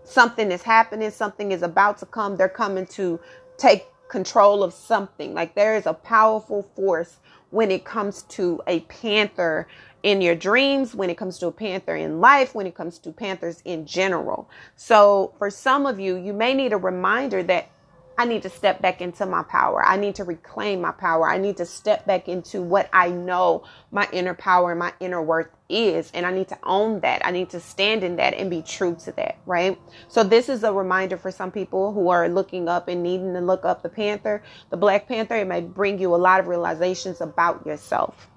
[0.06, 2.38] something is happening, something is about to come.
[2.38, 3.20] They're coming to
[3.58, 5.34] take control of something.
[5.34, 7.18] Like there is a powerful force
[7.50, 9.68] when it comes to a panther
[10.04, 13.12] in your dreams, when it comes to a panther in life, when it comes to
[13.12, 14.50] panthers in general.
[14.76, 17.70] So for some of you, you may need a reminder that
[18.18, 19.84] I need to step back into my power.
[19.84, 21.28] I need to reclaim my power.
[21.28, 25.22] I need to step back into what I know my inner power and my inner
[25.22, 26.12] worth is.
[26.14, 27.26] And I need to own that.
[27.26, 29.80] I need to stand in that and be true to that, right?
[30.08, 33.42] So, this is a reminder for some people who are looking up and needing to
[33.42, 35.38] look up the Panther, the Black Panther.
[35.38, 38.31] It may bring you a lot of realizations about yourself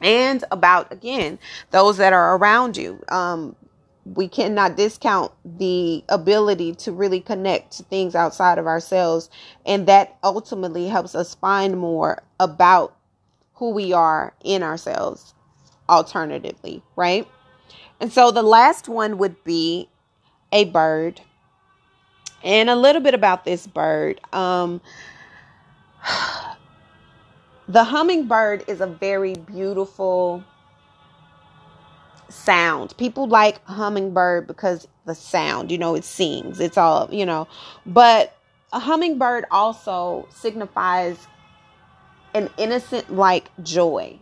[0.00, 1.38] and about again
[1.70, 3.02] those that are around you.
[3.08, 3.56] Um,
[4.04, 9.28] we cannot discount the ability to really connect to things outside of ourselves.
[9.66, 12.96] And that ultimately helps us find more about
[13.54, 15.34] who we are in ourselves
[15.88, 17.26] alternatively right?
[18.00, 19.88] And so the last one would be
[20.52, 21.20] a bird.
[22.42, 24.20] And a little bit about this bird.
[24.32, 24.80] Um
[27.70, 30.42] the hummingbird is a very beautiful
[32.28, 32.96] sound.
[32.96, 36.58] People like hummingbird because the sound, you know, it sings.
[36.58, 37.46] It's all, you know.
[37.86, 38.36] But
[38.72, 41.28] a hummingbird also signifies
[42.34, 44.18] an innocent like joy.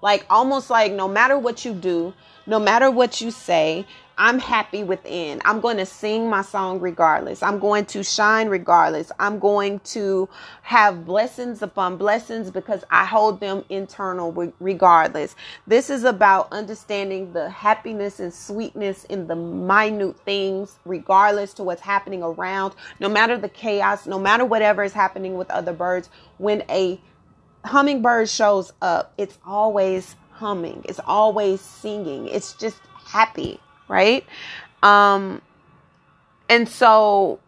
[0.00, 2.14] Like almost like no matter what you do,
[2.46, 3.84] no matter what you say,
[4.18, 5.42] I'm happy within.
[5.44, 7.42] I'm going to sing my song regardless.
[7.42, 9.12] I'm going to shine regardless.
[9.18, 10.26] I'm going to
[10.62, 15.36] have blessings upon blessings because I hold them internal regardless.
[15.66, 21.82] This is about understanding the happiness and sweetness in the minute things, regardless to what's
[21.82, 26.08] happening around, no matter the chaos, no matter whatever is happening with other birds.
[26.38, 26.98] When a
[27.66, 34.24] hummingbird shows up, it's always humming, it's always singing, it's just happy right?
[34.82, 35.42] Um,
[36.48, 37.40] and so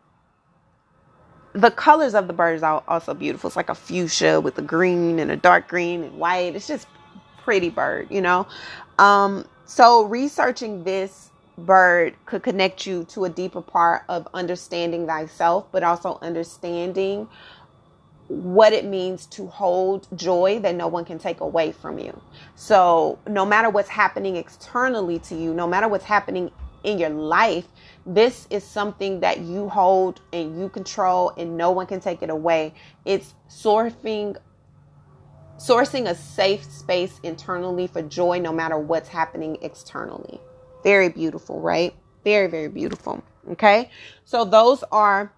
[1.53, 3.49] the colors of the bird are also beautiful.
[3.49, 6.55] It's like a fuchsia with a green and a dark green and white.
[6.55, 6.87] It's just
[7.43, 8.47] pretty bird, you know.
[8.99, 15.67] Um, so researching this bird could connect you to a deeper part of understanding thyself,
[15.73, 17.29] but also understanding
[18.29, 22.21] what it means to hold joy that no one can take away from you.
[22.55, 26.51] So, no matter what's happening externally to you, no matter what's happening
[26.85, 27.67] in your life,
[28.07, 32.31] this is something that you hold and you control and no one can take it
[32.31, 32.75] away.
[33.05, 34.37] It's sourcing
[35.59, 40.41] sourcing a safe space internally for joy no matter what's happening externally.
[40.85, 41.95] Very beautiful, right?
[42.23, 43.25] Very, very beautiful.
[43.51, 43.91] Okay.
[44.25, 45.33] So those are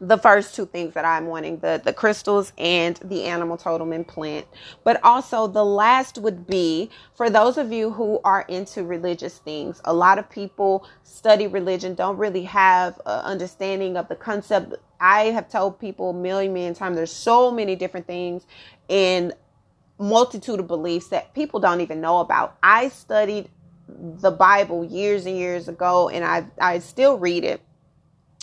[0.00, 4.06] the first two things that I'm wanting the the crystals and the animal totem and
[4.06, 4.46] plant.
[4.84, 9.80] But also the last would be for those of you who are into religious things.
[9.84, 14.74] A lot of people study religion don't really have an understanding of the concept.
[15.00, 18.46] I have told people a million million times there's so many different things
[18.90, 19.32] and
[19.98, 22.58] multitude of beliefs that people don't even know about.
[22.62, 23.48] I studied
[23.88, 27.62] the Bible years and years ago and I I still read it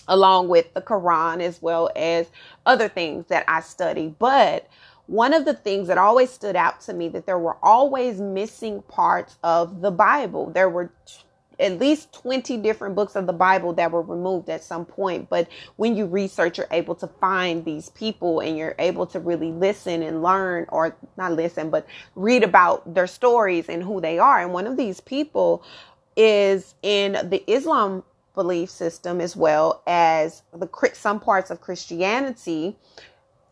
[0.08, 2.28] along with the Quran as well as
[2.66, 4.14] other things that I study.
[4.20, 4.68] But
[5.08, 8.82] one of the things that always stood out to me that there were always missing
[8.84, 10.50] parts of the Bible.
[10.50, 10.92] There were
[11.60, 15.30] at least 20 different books of the Bible that were removed at some point.
[15.30, 19.52] But when you research, you're able to find these people and you're able to really
[19.52, 21.86] listen and learn, or not listen, but
[22.16, 24.42] read about their stories and who they are.
[24.42, 25.64] And one of these people
[26.16, 28.04] is in the Islam
[28.36, 32.78] belief system as well as the some parts of Christianity.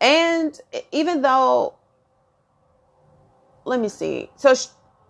[0.02, 0.60] And
[0.92, 1.76] even though
[3.66, 4.30] let me see.
[4.36, 4.54] So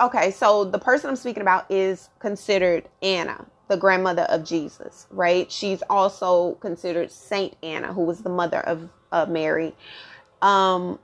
[0.02, 5.52] okay, so the person I'm speaking about is considered Anna, the grandmother of Jesus, right?
[5.52, 9.76] She's also considered Saint Anna, who was the mother of, of Mary.
[10.42, 11.00] Um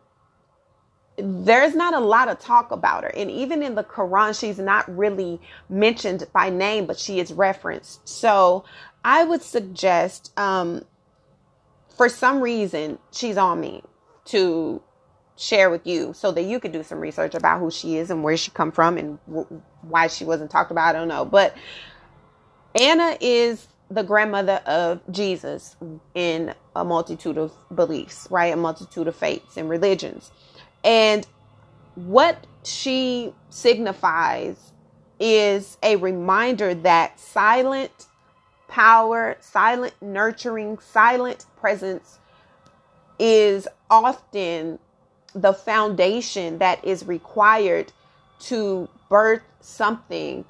[1.17, 3.09] there's not a lot of talk about her.
[3.15, 8.07] And even in the Quran, she's not really mentioned by name, but she is referenced.
[8.07, 8.65] So
[9.03, 10.85] I would suggest, um,
[11.97, 13.83] for some reason, she's on me
[14.25, 14.81] to
[15.37, 18.23] share with you so that you could do some research about who she is and
[18.23, 20.95] where she come from and w- why she wasn't talked about.
[20.95, 21.25] I don't know.
[21.25, 21.55] But
[22.79, 25.75] Anna is the grandmother of Jesus
[26.15, 28.53] in a multitude of beliefs, right?
[28.53, 30.31] A multitude of faiths and religions.
[30.83, 31.27] And
[31.95, 34.57] what she signifies
[35.19, 38.07] is a reminder that silent
[38.67, 42.19] power, silent nurturing, silent presence
[43.19, 44.79] is often
[45.33, 47.91] the foundation that is required
[48.39, 50.45] to birth something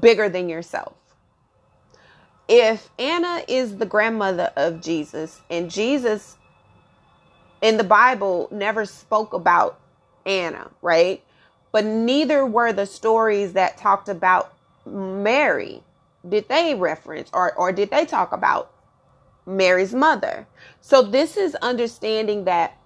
[0.00, 0.94] bigger than yourself.
[2.48, 6.36] If Anna is the grandmother of Jesus and Jesus
[7.64, 9.80] in the Bible never spoke about
[10.26, 11.24] Anna, right?
[11.72, 14.52] But neither were the stories that talked about
[14.84, 15.82] Mary.
[16.28, 18.70] Did they reference or, or did they talk about
[19.46, 20.46] Mary's mother?
[20.82, 22.76] So this is understanding that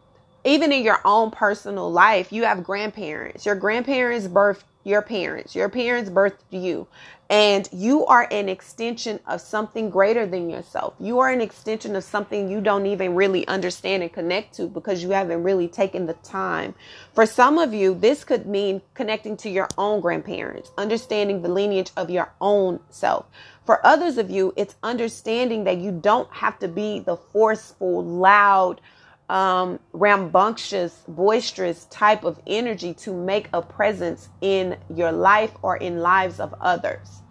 [0.44, 3.44] even in your own personal life, you have grandparents.
[3.44, 5.54] Your grandparents birthed your parents.
[5.54, 6.88] Your parents birthed you.
[7.30, 10.94] And you are an extension of something greater than yourself.
[10.98, 15.02] You are an extension of something you don't even really understand and connect to because
[15.02, 16.74] you haven't really taken the time.
[17.14, 21.90] For some of you, this could mean connecting to your own grandparents, understanding the lineage
[21.98, 23.26] of your own self.
[23.66, 28.80] For others of you, it's understanding that you don't have to be the forceful, loud,
[29.28, 35.98] um, rambunctious, boisterous type of energy to make a presence in your life or in
[35.98, 37.22] lives of others.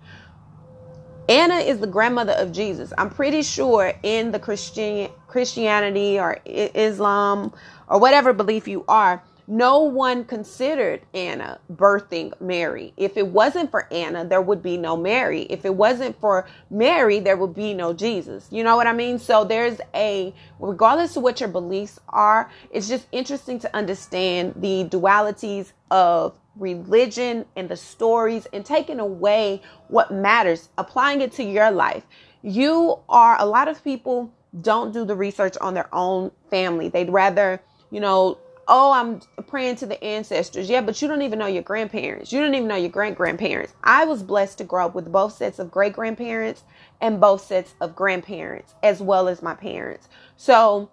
[1.29, 2.93] Anna is the grandmother of Jesus.
[2.97, 7.53] I'm pretty sure in the Christian Christianity or Islam
[7.89, 12.93] or whatever belief you are, no one considered Anna birthing Mary.
[12.97, 15.43] If it wasn't for Anna, there would be no Mary.
[15.43, 18.47] If it wasn't for Mary, there would be no Jesus.
[18.51, 19.17] You know what I mean?
[19.17, 24.83] So there's a, regardless of what your beliefs are, it's just interesting to understand the
[24.83, 31.71] dualities of religion and the stories and taking away what matters, applying it to your
[31.71, 32.03] life.
[32.41, 36.89] You are, a lot of people don't do the research on their own family.
[36.89, 40.69] They'd rather, you know, oh, I'm praying to the ancestors.
[40.69, 42.31] Yeah, but you don't even know your grandparents.
[42.31, 43.73] You don't even know your great grandparents.
[43.83, 46.63] I was blessed to grow up with both sets of great grandparents
[47.01, 50.09] and both sets of grandparents, as well as my parents.
[50.35, 50.89] So,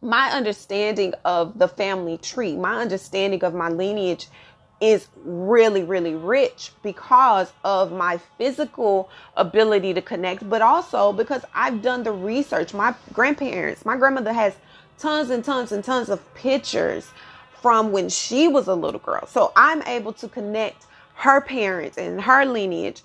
[0.00, 4.28] my understanding of the family tree, my understanding of my lineage
[4.80, 11.80] is really, really rich because of my physical ability to connect, but also because I've
[11.80, 12.74] done the research.
[12.74, 14.54] My grandparents, my grandmother has
[14.98, 17.10] tons and tons and tons of pictures
[17.60, 19.26] from when she was a little girl.
[19.26, 23.02] So I'm able to connect her parents and her lineage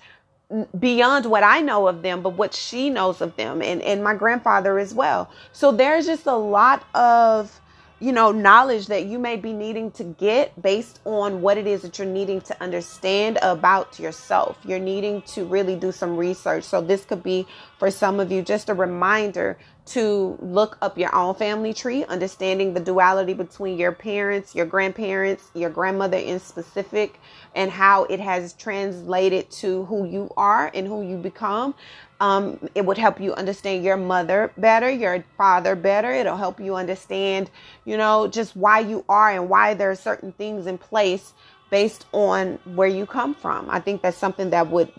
[0.78, 4.14] beyond what I know of them, but what she knows of them and, and my
[4.14, 5.30] grandfather as well.
[5.52, 7.59] So there's just a lot of
[8.00, 11.82] you know, knowledge that you may be needing to get based on what it is
[11.82, 14.56] that you're needing to understand about yourself.
[14.64, 16.64] You're needing to really do some research.
[16.64, 17.46] So, this could be
[17.78, 22.74] for some of you just a reminder to look up your own family tree, understanding
[22.74, 27.18] the duality between your parents, your grandparents, your grandmother in specific,
[27.54, 31.74] and how it has translated to who you are and who you become.
[32.20, 36.12] Um, it would help you understand your mother better, your father better.
[36.12, 37.50] It'll help you understand,
[37.86, 41.32] you know, just why you are and why there are certain things in place
[41.70, 43.70] based on where you come from.
[43.70, 44.92] I think that's something that would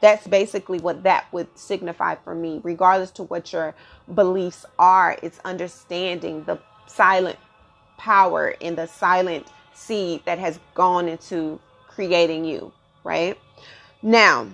[0.00, 3.74] that's basically what that would signify for me regardless to what your
[4.14, 7.38] beliefs are it's understanding the silent
[7.96, 11.58] power and the silent seed that has gone into
[11.88, 12.72] creating you
[13.04, 13.38] right
[14.02, 14.46] now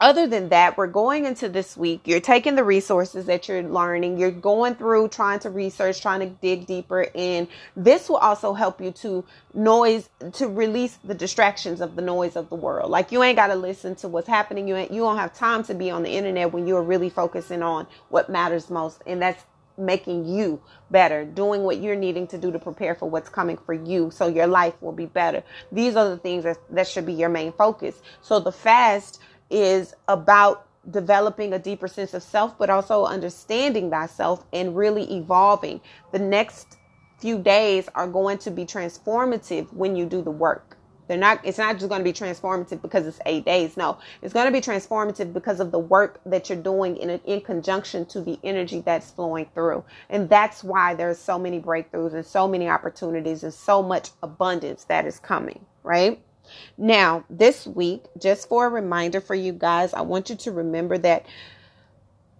[0.00, 2.02] other than that, we're going into this week.
[2.04, 6.26] You're taking the resources that you're learning, you're going through trying to research, trying to
[6.26, 7.48] dig deeper in.
[7.76, 9.24] This will also help you to
[9.54, 12.90] noise to release the distractions of the noise of the world.
[12.90, 14.68] Like you ain't got to listen to what's happening.
[14.68, 17.62] You ain't, you don't have time to be on the internet when you're really focusing
[17.62, 19.42] on what matters most, and that's
[19.78, 23.74] making you better, doing what you're needing to do to prepare for what's coming for
[23.74, 25.42] you so your life will be better.
[25.72, 28.00] These are the things that, that should be your main focus.
[28.22, 29.20] So the fast
[29.50, 35.80] is about developing a deeper sense of self, but also understanding thyself and really evolving.
[36.12, 36.76] The next
[37.18, 40.76] few days are going to be transformative when you do the work.
[41.08, 43.76] They're not, it's not just going to be transformative because it's eight days.
[43.76, 47.40] No, it's going to be transformative because of the work that you're doing in, in
[47.40, 49.84] conjunction to the energy that's flowing through.
[50.10, 54.84] And that's why there's so many breakthroughs and so many opportunities and so much abundance
[54.84, 56.20] that is coming, right?
[56.78, 60.98] Now, this week, just for a reminder for you guys, I want you to remember
[60.98, 61.26] that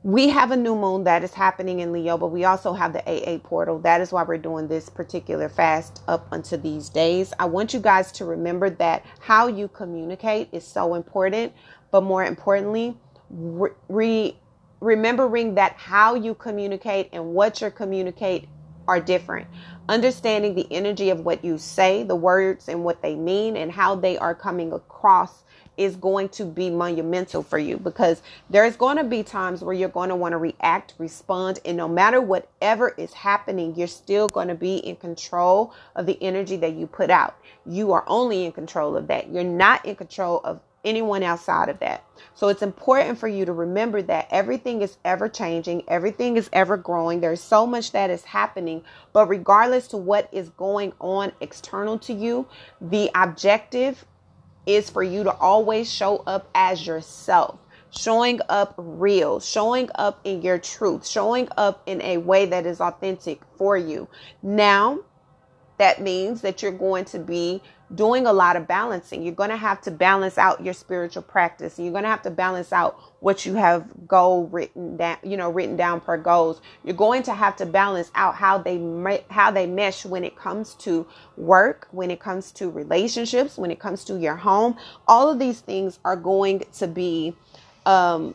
[0.06, 3.02] we have a new moon that is happening in Leo, but we also have the
[3.10, 3.80] AA portal.
[3.80, 7.32] That is why we're doing this particular fast up until these days.
[7.40, 11.52] I want you guys to remember that how you communicate is so important,
[11.90, 12.96] but more importantly,
[13.30, 14.36] re-
[14.80, 18.48] remembering that how you communicate and what you communicate
[18.88, 19.46] are different
[19.88, 23.94] understanding the energy of what you say, the words and what they mean, and how
[23.94, 25.44] they are coming across
[25.76, 29.90] is going to be monumental for you because there's going to be times where you're
[29.90, 34.48] going to want to react, respond, and no matter whatever is happening, you're still going
[34.48, 37.36] to be in control of the energy that you put out.
[37.66, 39.30] You are only in control of that.
[39.30, 42.04] You're not in control of anyone outside of that.
[42.34, 46.76] So it's important for you to remember that everything is ever changing, everything is ever
[46.76, 47.20] growing.
[47.20, 48.82] There's so much that is happening,
[49.12, 52.46] but regardless to what is going on external to you,
[52.80, 54.06] the objective
[54.64, 57.58] is for you to always show up as yourself.
[57.90, 62.80] Showing up real, showing up in your truth, showing up in a way that is
[62.80, 64.08] authentic for you.
[64.42, 65.00] Now,
[65.78, 67.62] that means that you're going to be
[67.94, 69.22] doing a lot of balancing.
[69.22, 71.78] You're going to have to balance out your spiritual practice.
[71.78, 75.50] You're going to have to balance out what you have goal written down, you know,
[75.50, 76.60] written down per goals.
[76.84, 80.74] You're going to have to balance out how they how they mesh when it comes
[80.76, 81.06] to
[81.36, 84.76] work, when it comes to relationships, when it comes to your home.
[85.06, 87.34] All of these things are going to be
[87.84, 88.34] um,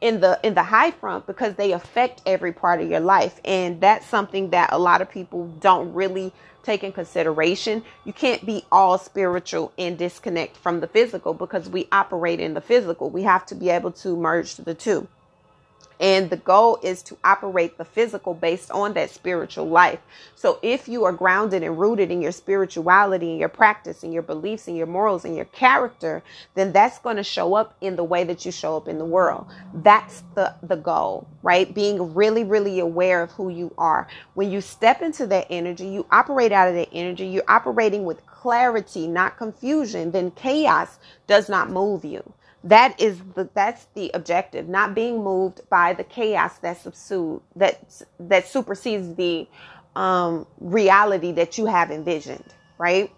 [0.00, 3.80] in the in the high front because they affect every part of your life and
[3.80, 6.32] that's something that a lot of people don't really
[6.62, 7.82] take in consideration.
[8.04, 12.60] You can't be all spiritual and disconnect from the physical because we operate in the
[12.60, 13.08] physical.
[13.08, 15.08] We have to be able to merge the two.
[15.98, 20.00] And the goal is to operate the physical based on that spiritual life.
[20.34, 24.22] So if you are grounded and rooted in your spirituality and your practice and your
[24.22, 26.22] beliefs and your morals and your character,
[26.54, 29.04] then that's going to show up in the way that you show up in the
[29.04, 29.46] world.
[29.72, 31.72] That's the, the goal, right?
[31.74, 34.06] Being really, really aware of who you are.
[34.34, 38.24] When you step into that energy, you operate out of that energy, you're operating with
[38.26, 42.22] clarity, not confusion, then chaos does not move you
[42.66, 48.02] that is the that's the objective not being moved by the chaos that subsued that
[48.20, 49.48] that supersedes the
[49.96, 52.44] um, reality that you have envisioned
[52.78, 53.12] right?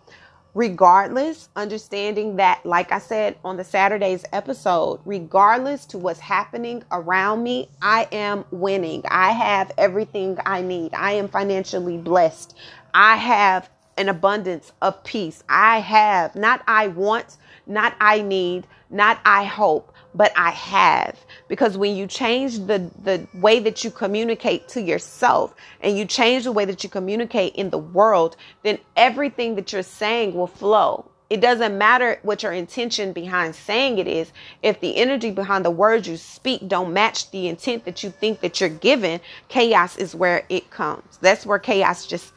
[0.55, 7.43] Regardless understanding that like i said on the saturday's episode regardless to what's happening around
[7.43, 9.03] me i am winning.
[9.09, 10.95] I have everything i need.
[10.95, 12.57] I am financially blessed.
[12.95, 15.45] I have an abundance of peace.
[15.49, 17.37] I have not i want
[17.69, 21.19] not I need, not I hope, but I have.
[21.49, 26.45] Because when you change the, the way that you communicate to yourself and you change
[26.45, 31.11] the way that you communicate in the world, then everything that you're saying will flow.
[31.31, 34.33] It doesn't matter what your intention behind saying it is.
[34.63, 38.41] If the energy behind the words you speak don't match the intent that you think
[38.41, 41.19] that you're given, chaos is where it comes.
[41.21, 42.33] That's where chaos just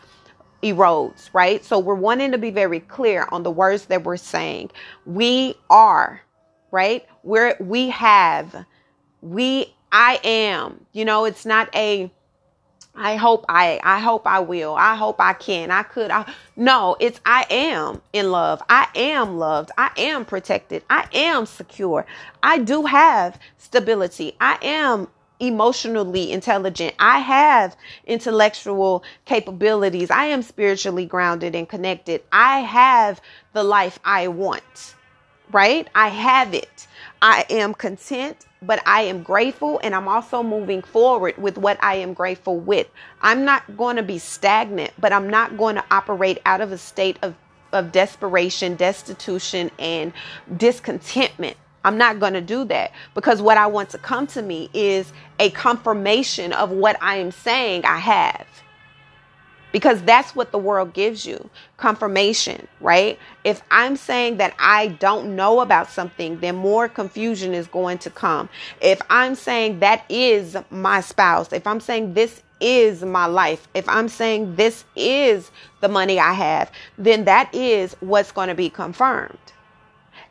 [0.64, 1.64] erodes, right?
[1.66, 4.72] So we're wanting to be very clear on the words that we're saying.
[5.06, 6.22] We are,
[6.72, 7.06] right?
[7.24, 8.66] We're we have,
[9.22, 10.86] we I am.
[10.94, 12.12] You know, it's not a
[12.96, 14.76] I hope I I hope I will.
[14.76, 15.72] I hope I can.
[15.72, 16.12] I could.
[16.12, 18.62] I No, it's I am in love.
[18.70, 19.72] I am loved.
[19.78, 20.84] I am protected.
[20.90, 22.06] I am secure.
[22.44, 24.36] I do have stability.
[24.42, 25.08] I am
[25.42, 26.96] emotionally intelligent.
[27.00, 27.76] I have
[28.06, 30.10] intellectual capabilities.
[30.12, 32.24] I am spiritually grounded and connected.
[32.32, 33.22] I have
[33.54, 34.96] the life I want.
[35.52, 35.90] Right?
[35.94, 36.88] I have it.
[37.22, 41.96] I am content but I am grateful and I'm also moving forward with what I
[41.96, 42.88] am grateful with.
[43.22, 46.78] I'm not going to be stagnant, but I'm not going to operate out of a
[46.78, 47.36] state of,
[47.74, 50.14] of desperation, destitution, and
[50.56, 51.58] discontentment.
[51.84, 55.12] I'm not going to do that because what I want to come to me is
[55.40, 58.46] a confirmation of what I am saying I have
[59.72, 63.18] because that's what the world gives you confirmation, right?
[63.44, 68.10] If I'm saying that I don't know about something, then more confusion is going to
[68.10, 68.50] come.
[68.82, 73.88] If I'm saying that is my spouse, if I'm saying this is my life, if
[73.90, 78.70] I'm saying this is the money I have, then that is what's going to be
[78.70, 79.38] confirmed.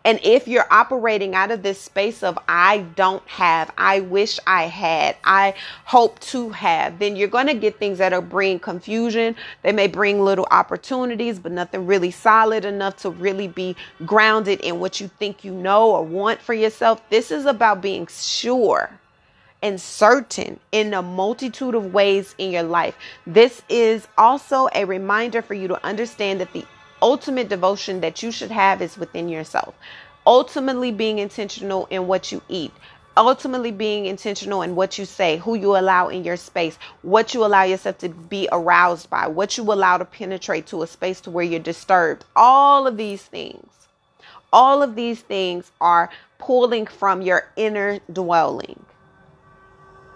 [0.04, 4.64] And if you're operating out of this space of I don't have, I wish I
[4.64, 9.36] had, I hope to have, then you're going to get things that are bring confusion.
[9.62, 13.76] They may bring little opportunities, but nothing really solid enough to really be
[14.06, 17.02] grounded in what you think you know or want for yourself.
[17.10, 18.90] This is about being sure
[19.62, 22.96] and certain in a multitude of ways in your life.
[23.26, 26.64] This is also a reminder for you to understand that the
[27.02, 29.74] ultimate devotion that you should have is within yourself.
[30.26, 32.72] Ultimately, being intentional in what you eat,
[33.16, 37.44] ultimately being intentional in what you say, who you allow in your space, what you
[37.44, 41.30] allow yourself to be aroused by, what you allow to penetrate to a space to
[41.30, 42.24] where you're disturbed.
[42.36, 43.68] All of these things,
[44.52, 48.84] all of these things are pulling from your inner dwelling.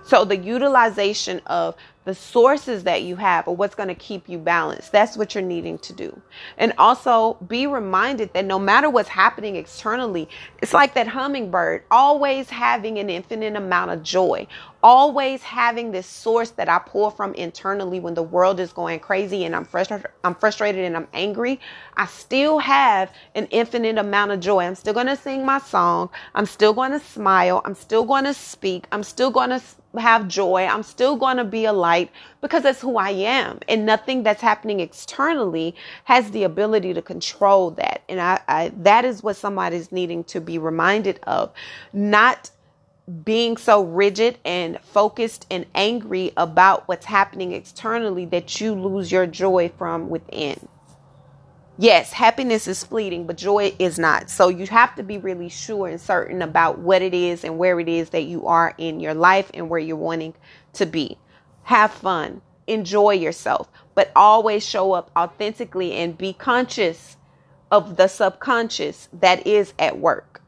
[0.06, 4.38] So the utilization of the sources that you have or what's going to keep you
[4.38, 4.92] balanced.
[4.92, 6.20] That's what you're needing to do.
[6.58, 10.28] And also be reminded that no matter what's happening externally,
[10.60, 14.46] it's like that hummingbird always having an infinite amount of joy,
[14.84, 19.46] always having this source that I pull from internally when the world is going crazy
[19.46, 21.58] and I'm frustrated, I'm frustrated and I'm angry.
[21.96, 24.60] I still have an infinite amount of joy.
[24.60, 26.10] I'm still going to sing my song.
[26.34, 27.62] I'm still going to smile.
[27.64, 28.86] I'm still going to speak.
[28.92, 29.62] I'm still going to
[29.98, 30.66] have joy.
[30.66, 32.10] I'm still going to be a light
[32.42, 33.60] because that's who I am.
[33.68, 35.74] And nothing that's happening externally
[36.04, 38.02] has the ability to control that.
[38.08, 41.52] And I, I that is what somebody's needing to be reminded of.
[41.94, 42.50] Not
[43.24, 49.26] being so rigid and focused and angry about what's happening externally that you lose your
[49.26, 50.68] joy from within.
[51.76, 54.30] Yes, happiness is fleeting, but joy is not.
[54.30, 57.80] So you have to be really sure and certain about what it is and where
[57.80, 60.34] it is that you are in your life and where you're wanting
[60.74, 61.18] to be.
[61.64, 67.16] Have fun, enjoy yourself, but always show up authentically and be conscious
[67.72, 70.43] of the subconscious that is at work.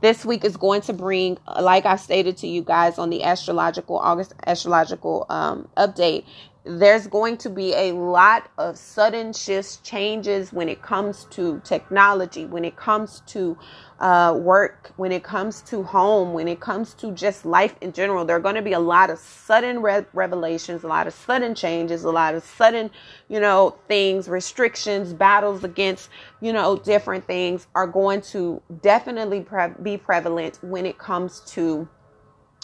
[0.00, 3.98] This week is going to bring, like I stated to you guys on the astrological
[3.98, 6.24] August astrological um, update,
[6.66, 12.44] there's going to be a lot of sudden shifts, changes when it comes to technology,
[12.44, 13.56] when it comes to
[14.00, 18.24] uh, work, when it comes to home, when it comes to just life in general.
[18.24, 21.54] There are going to be a lot of sudden re- revelations, a lot of sudden
[21.54, 22.90] changes, a lot of sudden,
[23.28, 26.10] you know, things, restrictions, battles against,
[26.40, 31.88] you know, different things are going to definitely pre- be prevalent when it comes to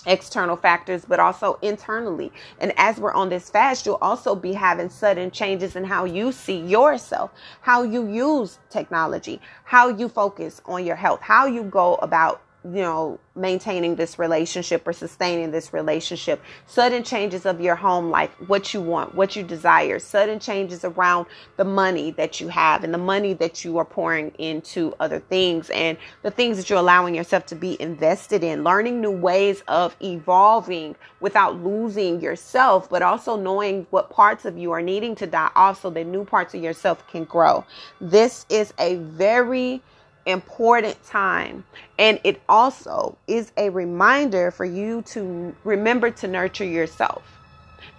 [0.06, 2.32] external factors, but also internally.
[2.58, 6.32] And as we're on this fast, you'll also be having sudden changes in how you
[6.32, 11.96] see yourself, how you use technology, how you focus on your health, how you go
[11.96, 16.40] about you know, maintaining this relationship or sustaining this relationship.
[16.66, 21.26] Sudden changes of your home life, what you want, what you desire, sudden changes around
[21.56, 25.70] the money that you have and the money that you are pouring into other things
[25.70, 29.96] and the things that you're allowing yourself to be invested in, learning new ways of
[30.02, 35.50] evolving without losing yourself, but also knowing what parts of you are needing to die
[35.56, 37.64] off so that new parts of yourself can grow.
[38.00, 39.82] This is a very
[40.26, 41.64] important time.
[41.98, 47.22] And it also is a reminder for you to remember to nurture yourself.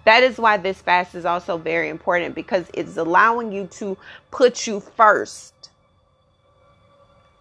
[0.06, 3.98] That is why this fast is also very important because it's allowing you to
[4.32, 5.54] put you first.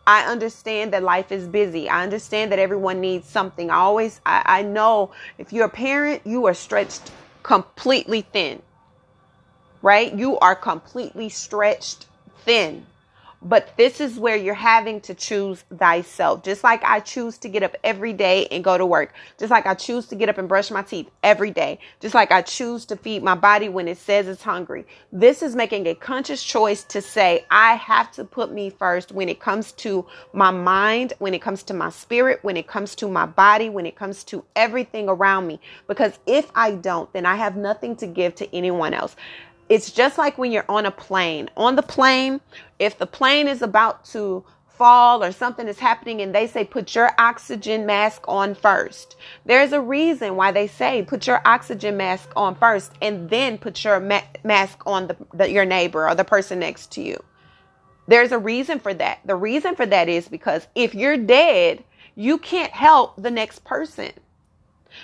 [0.07, 1.89] I understand that life is busy.
[1.89, 3.71] I understand that everyone needs something.
[3.71, 7.11] I always, I, I know if you're a parent, you are stretched
[7.43, 8.63] completely thin,
[9.81, 10.13] right?
[10.13, 12.07] You are completely stretched
[12.45, 12.87] thin.
[13.45, 16.45] But this is where you're having to choose thyself.
[16.45, 19.15] Just like I choose to get up every day and go to work.
[19.37, 21.81] Just like I choose to get up and brush my teeth every day.
[22.01, 24.87] Just like I choose to feed my body when it says it's hungry.
[25.11, 29.29] This is making a conscious choice to say, I have to put me first when
[29.29, 33.09] it comes to my mind, when it comes to my spirit, when it comes to
[33.09, 35.59] my body, when it comes to everything around me.
[35.89, 39.17] Because if I don't, then I have nothing to give to anyone else.
[39.73, 41.49] It's just like when you're on a plane.
[41.57, 42.43] On the plane,
[42.79, 46.95] if the plane is about to fall or something is happening and they say put
[46.95, 49.17] your oxygen mask on first.
[49.47, 53.83] There's a reason why they say put your oxygen mask on first and then put
[53.83, 57.17] your ma- mask on the, the, your neighbor or the person next to you.
[58.09, 59.21] There's a reason for that.
[59.25, 61.83] The reason for that is because if you're dead,
[62.15, 64.13] you can't help the next person.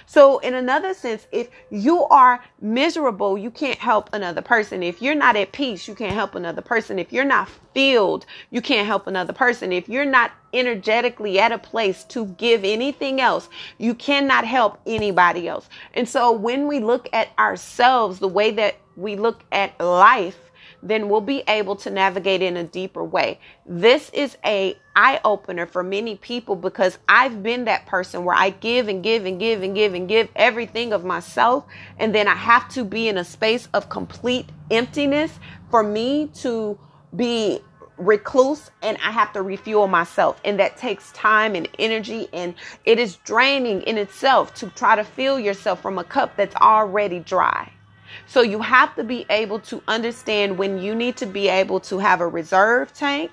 [0.07, 4.83] So, in another sense, if you are miserable, you can't help another person.
[4.83, 6.99] If you're not at peace, you can't help another person.
[6.99, 9.73] If you're not filled, you can't help another person.
[9.73, 15.49] If you're not energetically at a place to give anything else, you cannot help anybody
[15.49, 15.69] else.
[15.95, 20.48] And so, when we look at ourselves, the way that we look at life,
[20.83, 23.41] then we'll be able to navigate in a deeper way.
[23.67, 28.51] This is a eye opener for many people because I've been that person where I
[28.51, 31.65] give and give and give and give and give everything of myself
[31.99, 35.39] and then I have to be in a space of complete emptiness
[35.71, 36.79] for me to
[37.15, 37.61] be
[37.99, 40.41] recluse and I have to refuel myself.
[40.45, 42.55] And that takes time and energy, and
[42.85, 47.21] it is draining in itself to try to fill yourself from a cup that's already
[47.21, 47.73] dry.
[48.27, 51.99] So you have to be able to understand when you need to be able to
[51.99, 53.31] have a reserve tank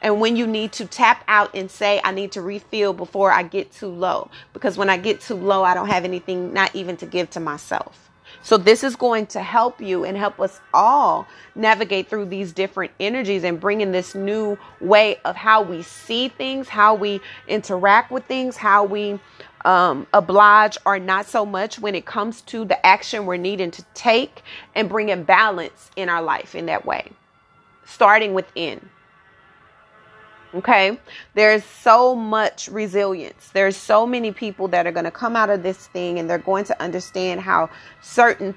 [0.00, 3.42] and when you need to tap out and say, I need to refill before I
[3.42, 4.30] get too low.
[4.52, 7.40] Because when I get too low, I don't have anything, not even to give to
[7.40, 8.08] myself.
[8.42, 12.92] So, this is going to help you and help us all navigate through these different
[13.00, 18.10] energies and bring in this new way of how we see things, how we interact
[18.10, 19.18] with things, how we
[19.64, 23.84] um, oblige or not so much when it comes to the action we're needing to
[23.94, 24.42] take
[24.74, 27.10] and bring in balance in our life in that way,
[27.84, 28.88] starting within.
[30.54, 30.98] Okay,
[31.34, 33.50] there's so much resilience.
[33.52, 36.38] There's so many people that are going to come out of this thing and they're
[36.38, 37.68] going to understand how
[38.00, 38.54] certain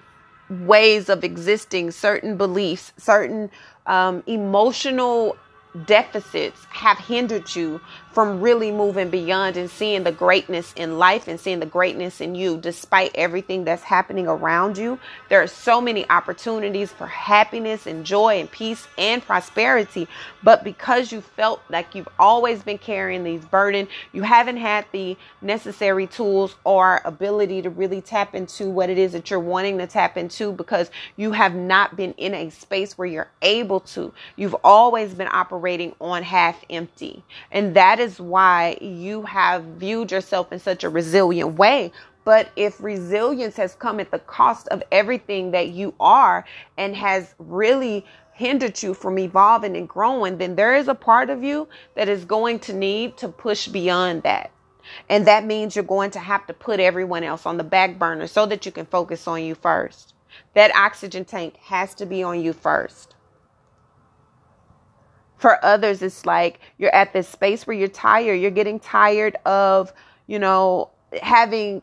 [0.49, 3.49] ways of existing, certain beliefs, certain
[3.87, 5.35] um, emotional
[5.85, 7.79] deficits have hindered you
[8.11, 12.35] from really moving beyond and seeing the greatness in life and seeing the greatness in
[12.35, 14.99] you despite everything that's happening around you.
[15.29, 20.09] There are so many opportunities for happiness and joy and peace and prosperity,
[20.43, 25.15] but because you felt like you've always been carrying these burden, you haven't had the
[25.41, 29.87] necessary tools or ability to really tap into what it is that you're wanting to
[29.87, 34.13] tap into because you have not been in a space where you're able to.
[34.35, 35.60] You've always been operating
[35.99, 37.23] on half empty.
[37.51, 41.91] And that is why you have viewed yourself in such a resilient way.
[42.23, 46.45] But if resilience has come at the cost of everything that you are
[46.77, 51.43] and has really hindered you from evolving and growing, then there is a part of
[51.43, 54.51] you that is going to need to push beyond that.
[55.09, 58.27] And that means you're going to have to put everyone else on the back burner
[58.27, 60.13] so that you can focus on you first.
[60.53, 63.10] That oxygen tank has to be on you first.
[65.41, 68.35] For others, it's like you're at this space where you're tired.
[68.35, 69.91] You're getting tired of,
[70.27, 71.81] you know, having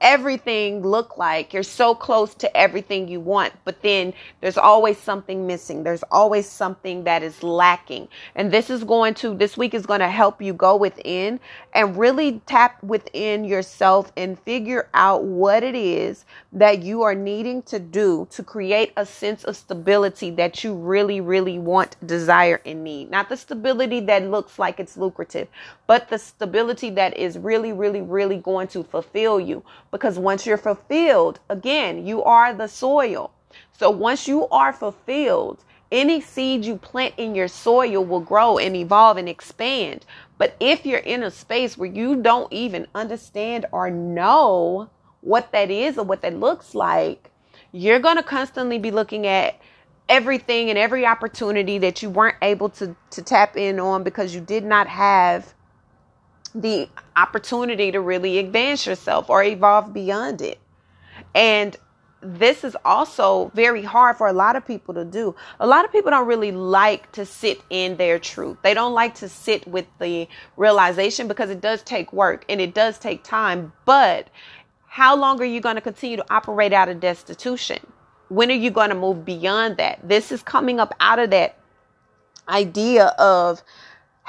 [0.00, 1.52] everything look like.
[1.52, 5.82] You're so close to everything you want but then there's always something missing.
[5.82, 8.08] There's always something that is lacking.
[8.34, 11.40] And this is going to this week is going to help you go within
[11.74, 17.62] and really tap within yourself and figure out what it is that you are needing
[17.62, 22.82] to do to create a sense of stability that you really really want desire and
[22.84, 23.10] need.
[23.10, 25.48] Not the stability that looks like it's lucrative
[25.86, 30.56] but the stability that is really really really going to fulfill you because once you're
[30.56, 33.32] fulfilled, again, you are the soil.
[33.72, 38.76] So once you are fulfilled, any seed you plant in your soil will grow and
[38.76, 40.06] evolve and expand.
[40.38, 44.88] But if you're in a space where you don't even understand or know
[45.20, 47.30] what that is or what that looks like,
[47.72, 49.60] you're going to constantly be looking at
[50.08, 54.40] everything and every opportunity that you weren't able to, to tap in on because you
[54.40, 55.54] did not have
[56.54, 60.58] the opportunity to really advance yourself or evolve beyond it.
[61.34, 61.76] And
[62.22, 65.34] this is also very hard for a lot of people to do.
[65.58, 68.58] A lot of people don't really like to sit in their truth.
[68.62, 72.74] They don't like to sit with the realization because it does take work and it
[72.74, 73.72] does take time.
[73.84, 74.28] But
[74.86, 77.78] how long are you going to continue to operate out of destitution?
[78.28, 80.00] When are you going to move beyond that?
[80.06, 81.56] This is coming up out of that
[82.48, 83.62] idea of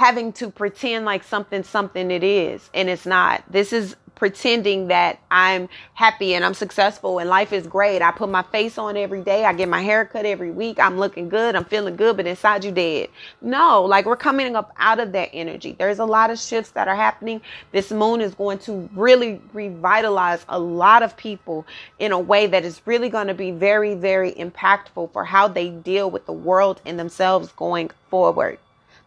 [0.01, 3.43] having to pretend like something something it is and it's not.
[3.51, 8.01] This is pretending that I'm happy and I'm successful and life is great.
[8.01, 9.45] I put my face on every day.
[9.45, 10.79] I get my hair cut every week.
[10.79, 11.55] I'm looking good.
[11.55, 13.09] I'm feeling good, but inside you dead.
[13.41, 15.75] No, like we're coming up out of that energy.
[15.77, 17.39] There's a lot of shifts that are happening.
[17.71, 21.67] This moon is going to really revitalize a lot of people
[21.99, 25.69] in a way that is really going to be very, very impactful for how they
[25.69, 28.57] deal with the world and themselves going forward.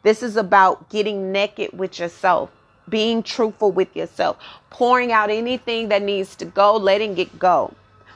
[0.04, 2.50] This is about getting naked with yourself
[2.88, 4.36] being truthful with yourself,
[4.70, 7.72] pouring out anything that needs to go, letting it go,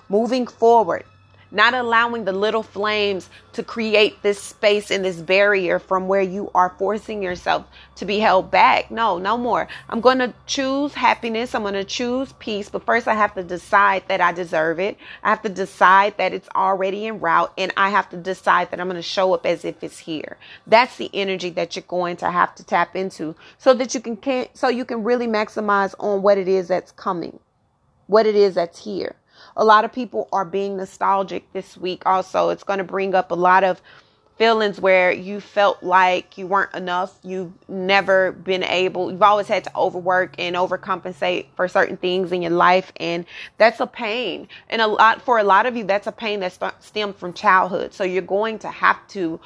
[0.08, 1.04] moving forward,
[1.50, 6.50] not allowing the little flames to create this space and this barrier from where you
[6.54, 8.90] are forcing yourself to be held back.
[8.90, 9.66] No, no more.
[9.88, 11.54] I'm going to choose happiness.
[11.54, 12.68] I'm going to choose peace.
[12.68, 14.96] But first, I have to decide that I deserve it.
[15.22, 17.52] I have to decide that it's already en route.
[17.58, 20.36] And I have to decide that I'm going to show up as if it's here.
[20.66, 24.16] That's the energy that you're going to have to tap into so that you can,
[24.16, 27.40] can so you can really maximize on what it is that's coming,
[28.06, 29.16] what it is that's here.
[29.58, 32.50] A lot of people are being nostalgic this week also.
[32.50, 33.82] It's going to bring up a lot of
[34.38, 37.18] feelings where you felt like you weren't enough.
[37.24, 42.40] You've never been able, you've always had to overwork and overcompensate for certain things in
[42.40, 42.92] your life.
[42.96, 43.26] And
[43.58, 44.48] that's a pain.
[44.70, 47.32] And a lot, for a lot of you, that's a pain that st- stemmed from
[47.32, 47.92] childhood.
[47.92, 49.40] So you're going to have to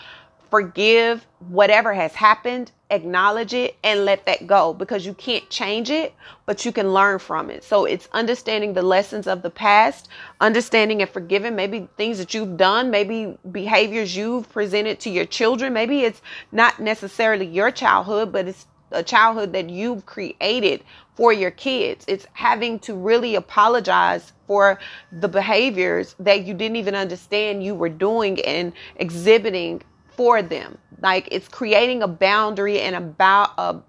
[0.53, 6.13] forgive whatever has happened, acknowledge it, and let that go because you can't change it,
[6.45, 7.65] but you can learn from it.
[7.65, 10.11] So it's understanding the lessons of the past,
[10.43, 15.73] understanding and forgiving maybe things that you've done, maybe behaviors you've presented to your children.
[15.73, 16.21] Maybe it's
[16.53, 20.85] not necessarily your childhood, but it's a childhood that you've created
[21.15, 22.05] for your kids.
[22.09, 24.79] It's having to really apologize for
[25.11, 29.81] the behaviors that you didn't even understand you were doing and exhibiting
[30.23, 30.79] for them.
[31.03, 33.81] Like it's creating a boundary and about a,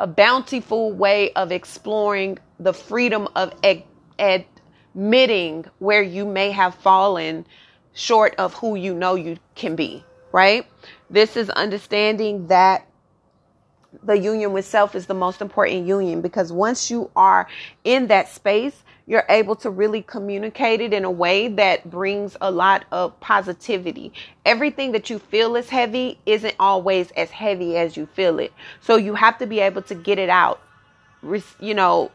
[0.00, 3.52] a bountiful way of exploring the freedom of
[4.18, 7.44] admitting where you may have fallen
[7.92, 10.66] short of who you know you can be, right?
[11.10, 12.86] This is understanding that
[14.02, 17.46] the union with self is the most important union because once you are
[17.84, 18.82] in that space,
[19.12, 24.10] you're able to really communicate it in a way that brings a lot of positivity.
[24.46, 28.54] Everything that you feel is heavy isn't always as heavy as you feel it.
[28.80, 30.62] So you have to be able to get it out.
[31.60, 32.10] You know,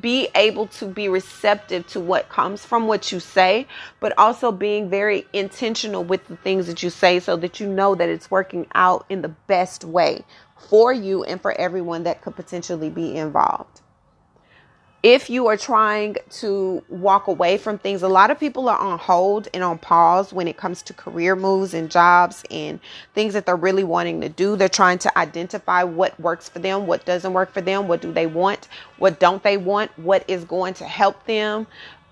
[0.00, 3.68] be able to be receptive to what comes from what you say,
[4.00, 7.94] but also being very intentional with the things that you say so that you know
[7.94, 10.24] that it's working out in the best way
[10.68, 13.82] for you and for everyone that could potentially be involved
[15.02, 18.98] if you are trying to walk away from things, a lot of people are on
[18.98, 22.80] hold and on pause when it comes to career moves and jobs and
[23.14, 24.56] things that they're really wanting to do.
[24.56, 28.12] They're trying to identify what works for them, what doesn't work for them, what do
[28.12, 31.68] they want, what don't they want, what is going to help them,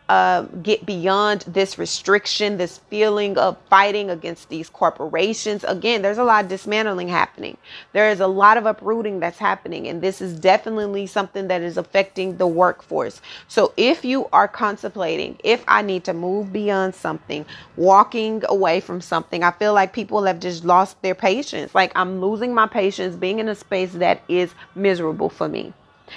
[0.08, 5.64] uh, get beyond this restriction, this feeling of fighting against these corporations.
[5.64, 7.56] Again, there's a lot of dismantling happening.
[7.92, 11.76] There is a lot of uprooting that's happening, and this is definitely something that is
[11.76, 13.20] affecting the workforce.
[13.48, 17.44] So, if you are contemplating, if I need to move beyond something,
[17.76, 21.74] walking away from something, I feel like people have just lost their patience.
[21.74, 25.72] Like, I'm losing my patience being in a space that is miserable for me.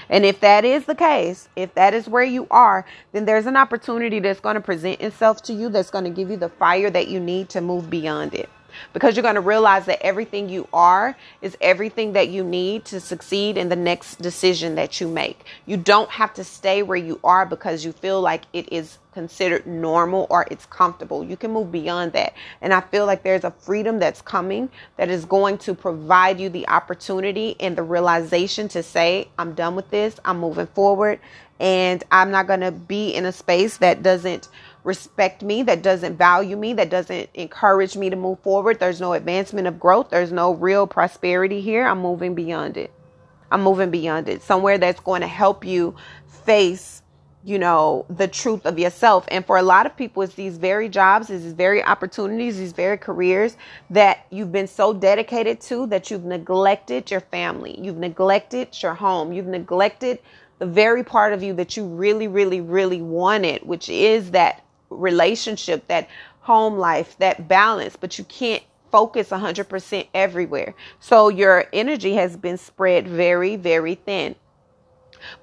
[0.09, 3.57] And if that is the case, if that is where you are, then there's an
[3.57, 6.89] opportunity that's going to present itself to you that's going to give you the fire
[6.89, 8.49] that you need to move beyond it
[8.93, 12.99] because you're going to realize that everything you are is everything that you need to
[12.99, 15.45] succeed in the next decision that you make.
[15.65, 19.65] You don't have to stay where you are because you feel like it is considered
[19.65, 21.23] normal or it's comfortable.
[21.23, 22.33] You can move beyond that.
[22.61, 26.49] And I feel like there's a freedom that's coming that is going to provide you
[26.49, 31.19] the opportunity and the realization to say, I'm done with this, I'm moving forward,
[31.59, 34.47] and I'm not going to be in a space that doesn't
[34.83, 38.79] respect me, that doesn't value me, that doesn't encourage me to move forward.
[38.79, 40.09] There's no advancement of growth.
[40.09, 41.85] There's no real prosperity here.
[41.85, 42.91] I'm moving beyond it.
[43.51, 44.41] I'm moving beyond it.
[44.41, 45.95] Somewhere that's going to help you
[46.43, 47.01] face,
[47.43, 49.25] you know, the truth of yourself.
[49.29, 52.73] And for a lot of people, it's these very jobs, it's these very opportunities, these
[52.73, 53.57] very careers
[53.89, 57.79] that you've been so dedicated to that you've neglected your family.
[57.79, 59.33] You've neglected your home.
[59.33, 60.19] You've neglected
[60.59, 65.87] the very part of you that you really, really, really wanted, which is that relationship,
[65.87, 66.09] that
[66.41, 70.73] home life, that balance, but you can't focus 100% everywhere.
[70.99, 74.35] So your energy has been spread very, very thin.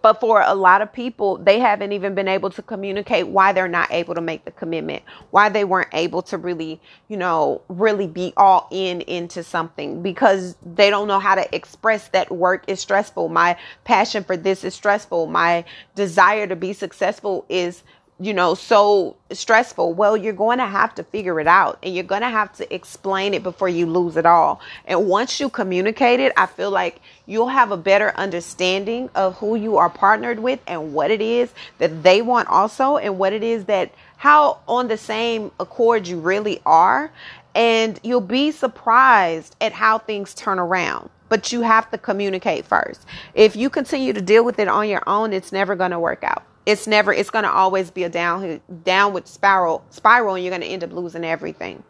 [0.02, 3.68] But for a lot of people, they haven't even been able to communicate why they're
[3.68, 8.06] not able to make the commitment, why they weren't able to really, you know, really
[8.06, 12.80] be all in into something because they don't know how to express that work is
[12.80, 13.28] stressful.
[13.28, 15.26] My passion for this is stressful.
[15.26, 17.82] My desire to be successful is
[18.18, 19.92] you know, so stressful.
[19.92, 22.74] Well, you're going to have to figure it out and you're going to have to
[22.74, 24.60] explain it before you lose it all.
[24.86, 29.54] And once you communicate it, I feel like you'll have a better understanding of who
[29.54, 33.42] you are partnered with and what it is that they want also and what it
[33.42, 37.10] is that how on the same accord you really are.
[37.54, 43.04] And you'll be surprised at how things turn around but you have to communicate first.
[43.34, 46.22] If you continue to deal with it on your own, it's never going to work
[46.22, 50.50] out it's never it's going to always be a down downward spiral spiral and you're
[50.50, 51.82] going to end up losing everything.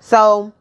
[0.00, 0.52] So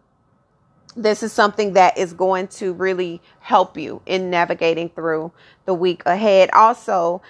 [0.95, 5.31] this is something that is going to really help you in navigating through
[5.65, 6.51] the week ahead.
[6.53, 7.21] Also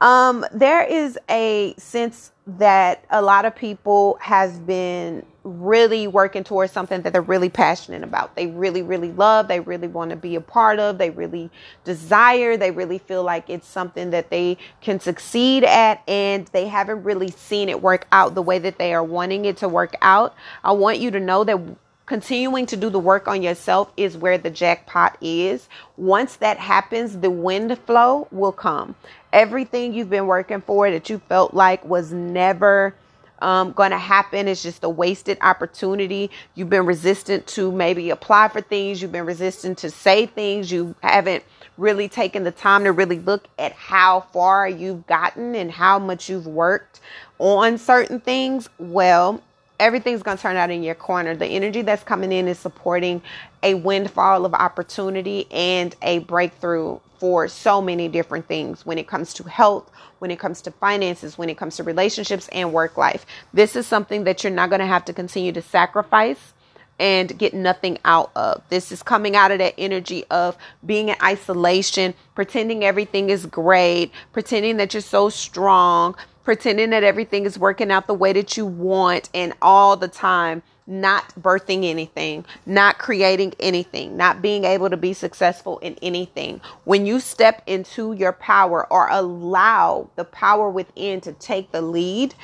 [0.00, 6.72] um, there is a sense that a lot of people have been really working towards
[6.72, 8.36] something that they're really passionate about.
[8.36, 11.50] They really, really love, they really want to be a part of, they really
[11.84, 17.02] desire, they really feel like it's something that they can succeed at, and they haven't
[17.02, 20.34] really seen it work out the way that they are wanting it to work out.
[20.62, 21.60] I want you to know that
[22.06, 25.68] continuing to do the work on yourself is where the jackpot is.
[25.96, 28.94] Once that happens, the wind flow will come.
[29.32, 32.94] Everything you've been working for that you felt like was never
[33.42, 34.48] um, going to happen.
[34.48, 36.30] It's just a wasted opportunity.
[36.54, 39.02] You've been resistant to maybe apply for things.
[39.02, 40.70] You've been resistant to say things.
[40.70, 41.44] You haven't
[41.76, 46.28] really taken the time to really look at how far you've gotten and how much
[46.28, 47.00] you've worked
[47.38, 48.68] on certain things.
[48.78, 49.42] Well,
[49.82, 51.34] everything's going to turn out in your corner.
[51.34, 53.20] The energy that's coming in is supporting
[53.62, 59.34] a windfall of opportunity and a breakthrough for so many different things when it comes
[59.34, 63.26] to health, when it comes to finances, when it comes to relationships and work life.
[63.52, 66.52] This is something that you're not going to have to continue to sacrifice
[66.98, 68.62] and get nothing out of.
[68.68, 70.56] This is coming out of that energy of
[70.86, 76.14] being in isolation, pretending everything is great, pretending that you're so strong,
[76.44, 80.62] pretending that everything is working out the way that you want, and all the time
[80.86, 86.60] not birthing anything, not creating anything, not being able to be successful in anything.
[86.84, 92.34] When you step into your power or allow the power within to take the lead,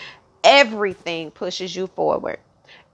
[0.45, 2.39] everything pushes you forward.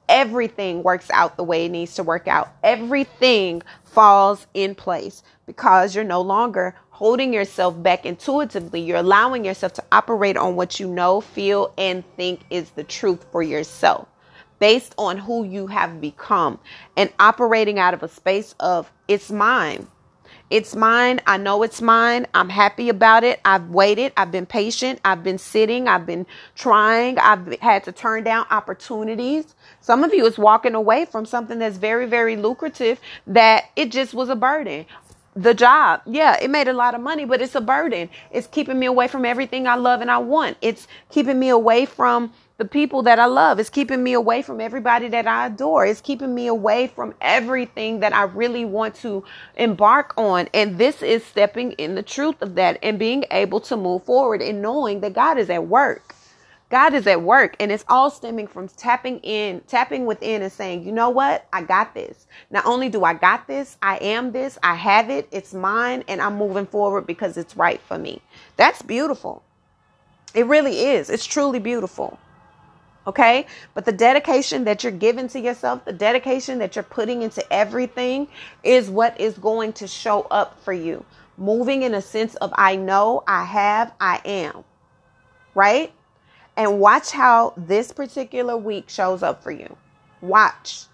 [0.09, 2.55] Everything works out the way it needs to work out.
[2.63, 8.81] Everything falls in place because you're no longer holding yourself back intuitively.
[8.81, 13.27] You're allowing yourself to operate on what you know, feel, and think is the truth
[13.33, 14.07] for yourself
[14.61, 16.59] based on who you have become
[16.97, 19.89] and operating out of a space of it's mine.
[20.51, 21.21] It's mine.
[21.27, 22.27] I know it's mine.
[22.35, 23.41] I'm happy about it.
[23.45, 24.13] I've waited.
[24.17, 25.01] I've been patient.
[25.05, 25.89] I've been sitting.
[25.89, 27.19] I've been trying.
[27.19, 29.55] I've had to turn down opportunities.
[29.81, 34.15] Some of you is walking away from something that's very, very lucrative that it just
[34.15, 34.87] was a burden.
[35.37, 38.09] The job, yeah, it made a lot of money, but it's a burden.
[38.31, 40.57] It's keeping me away from everything I love and I want.
[40.61, 43.59] It's keeping me away from the people that I love.
[43.59, 45.87] It's keeping me away from everybody that I adore.
[45.87, 49.25] It's keeping me away from everything that I really want to
[49.57, 50.49] embark on.
[50.55, 54.41] And this is stepping in the truth of that and being able to move forward
[54.41, 56.15] and knowing that God is at work.
[56.71, 60.85] God is at work and it's all stemming from tapping in, tapping within and saying,
[60.85, 61.47] you know what?
[61.53, 62.27] I got this.
[62.51, 66.21] Not only do I got this, I am this, I have it, it's mine, and
[66.21, 68.23] I'm moving forward because it's right for me.
[68.57, 69.43] That's beautiful.
[70.35, 71.11] It really is.
[71.11, 72.19] It's truly beautiful.
[73.07, 73.47] Okay.
[73.75, 78.29] But the dedication that you're giving to yourself, the dedication that you're putting into everything
[78.63, 81.05] is what is going to show up for you.
[81.37, 84.65] Moving in a sense of I know, I have, I am.
[85.55, 85.93] Right?
[86.57, 89.77] And watch how this particular week shows up for you.
[90.21, 90.87] Watch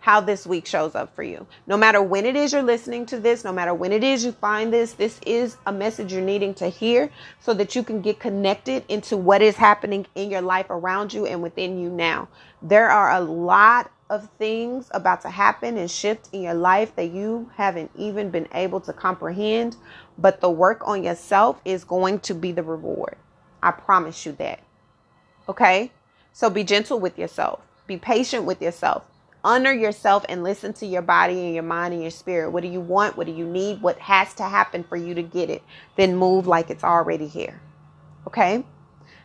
[0.00, 1.46] how this week shows up for you.
[1.66, 4.32] No matter when it is you're listening to this, no matter when it is you
[4.32, 8.18] find this, this is a message you're needing to hear so that you can get
[8.18, 12.28] connected into what is happening in your life around you and within you now.
[12.62, 17.10] There are a lot of things about to happen and shift in your life that
[17.10, 19.76] you haven't even been able to comprehend,
[20.18, 23.16] but the work on yourself is going to be the reward.
[23.62, 24.60] I promise you that.
[25.50, 25.92] Okay?
[26.32, 27.60] So be gentle with yourself.
[27.86, 29.04] Be patient with yourself
[29.42, 32.50] honor yourself and listen to your body and your mind and your spirit.
[32.50, 33.16] What do you want?
[33.16, 33.80] What do you need?
[33.80, 35.62] What has to happen for you to get it?
[35.96, 37.60] Then move like it's already here.
[38.26, 38.64] Okay?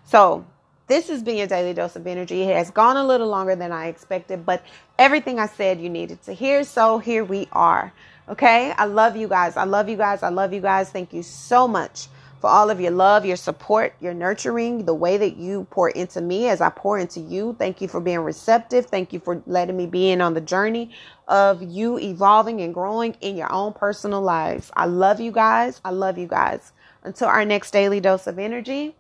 [0.05, 0.45] So
[0.87, 2.43] this has been your daily dose of energy.
[2.43, 4.63] It has gone a little longer than I expected, but
[4.97, 6.63] everything I said you needed to hear.
[6.63, 7.91] So here we are.
[8.29, 8.71] Okay.
[8.71, 9.57] I love you guys.
[9.57, 10.23] I love you guys.
[10.23, 10.89] I love you guys.
[10.89, 12.07] Thank you so much
[12.45, 16.21] for all of your love, your support, your nurturing, the way that you pour into
[16.21, 17.55] me as I pour into you.
[17.57, 18.85] Thank you for being receptive.
[18.85, 20.91] Thank you for letting me be in on the journey
[21.27, 24.69] of you evolving and growing in your own personal lives.
[24.75, 25.81] I love you guys.
[25.83, 26.71] I love you guys.
[27.01, 28.95] Until our next daily dose of energy.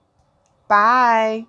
[0.67, 1.45] Bye.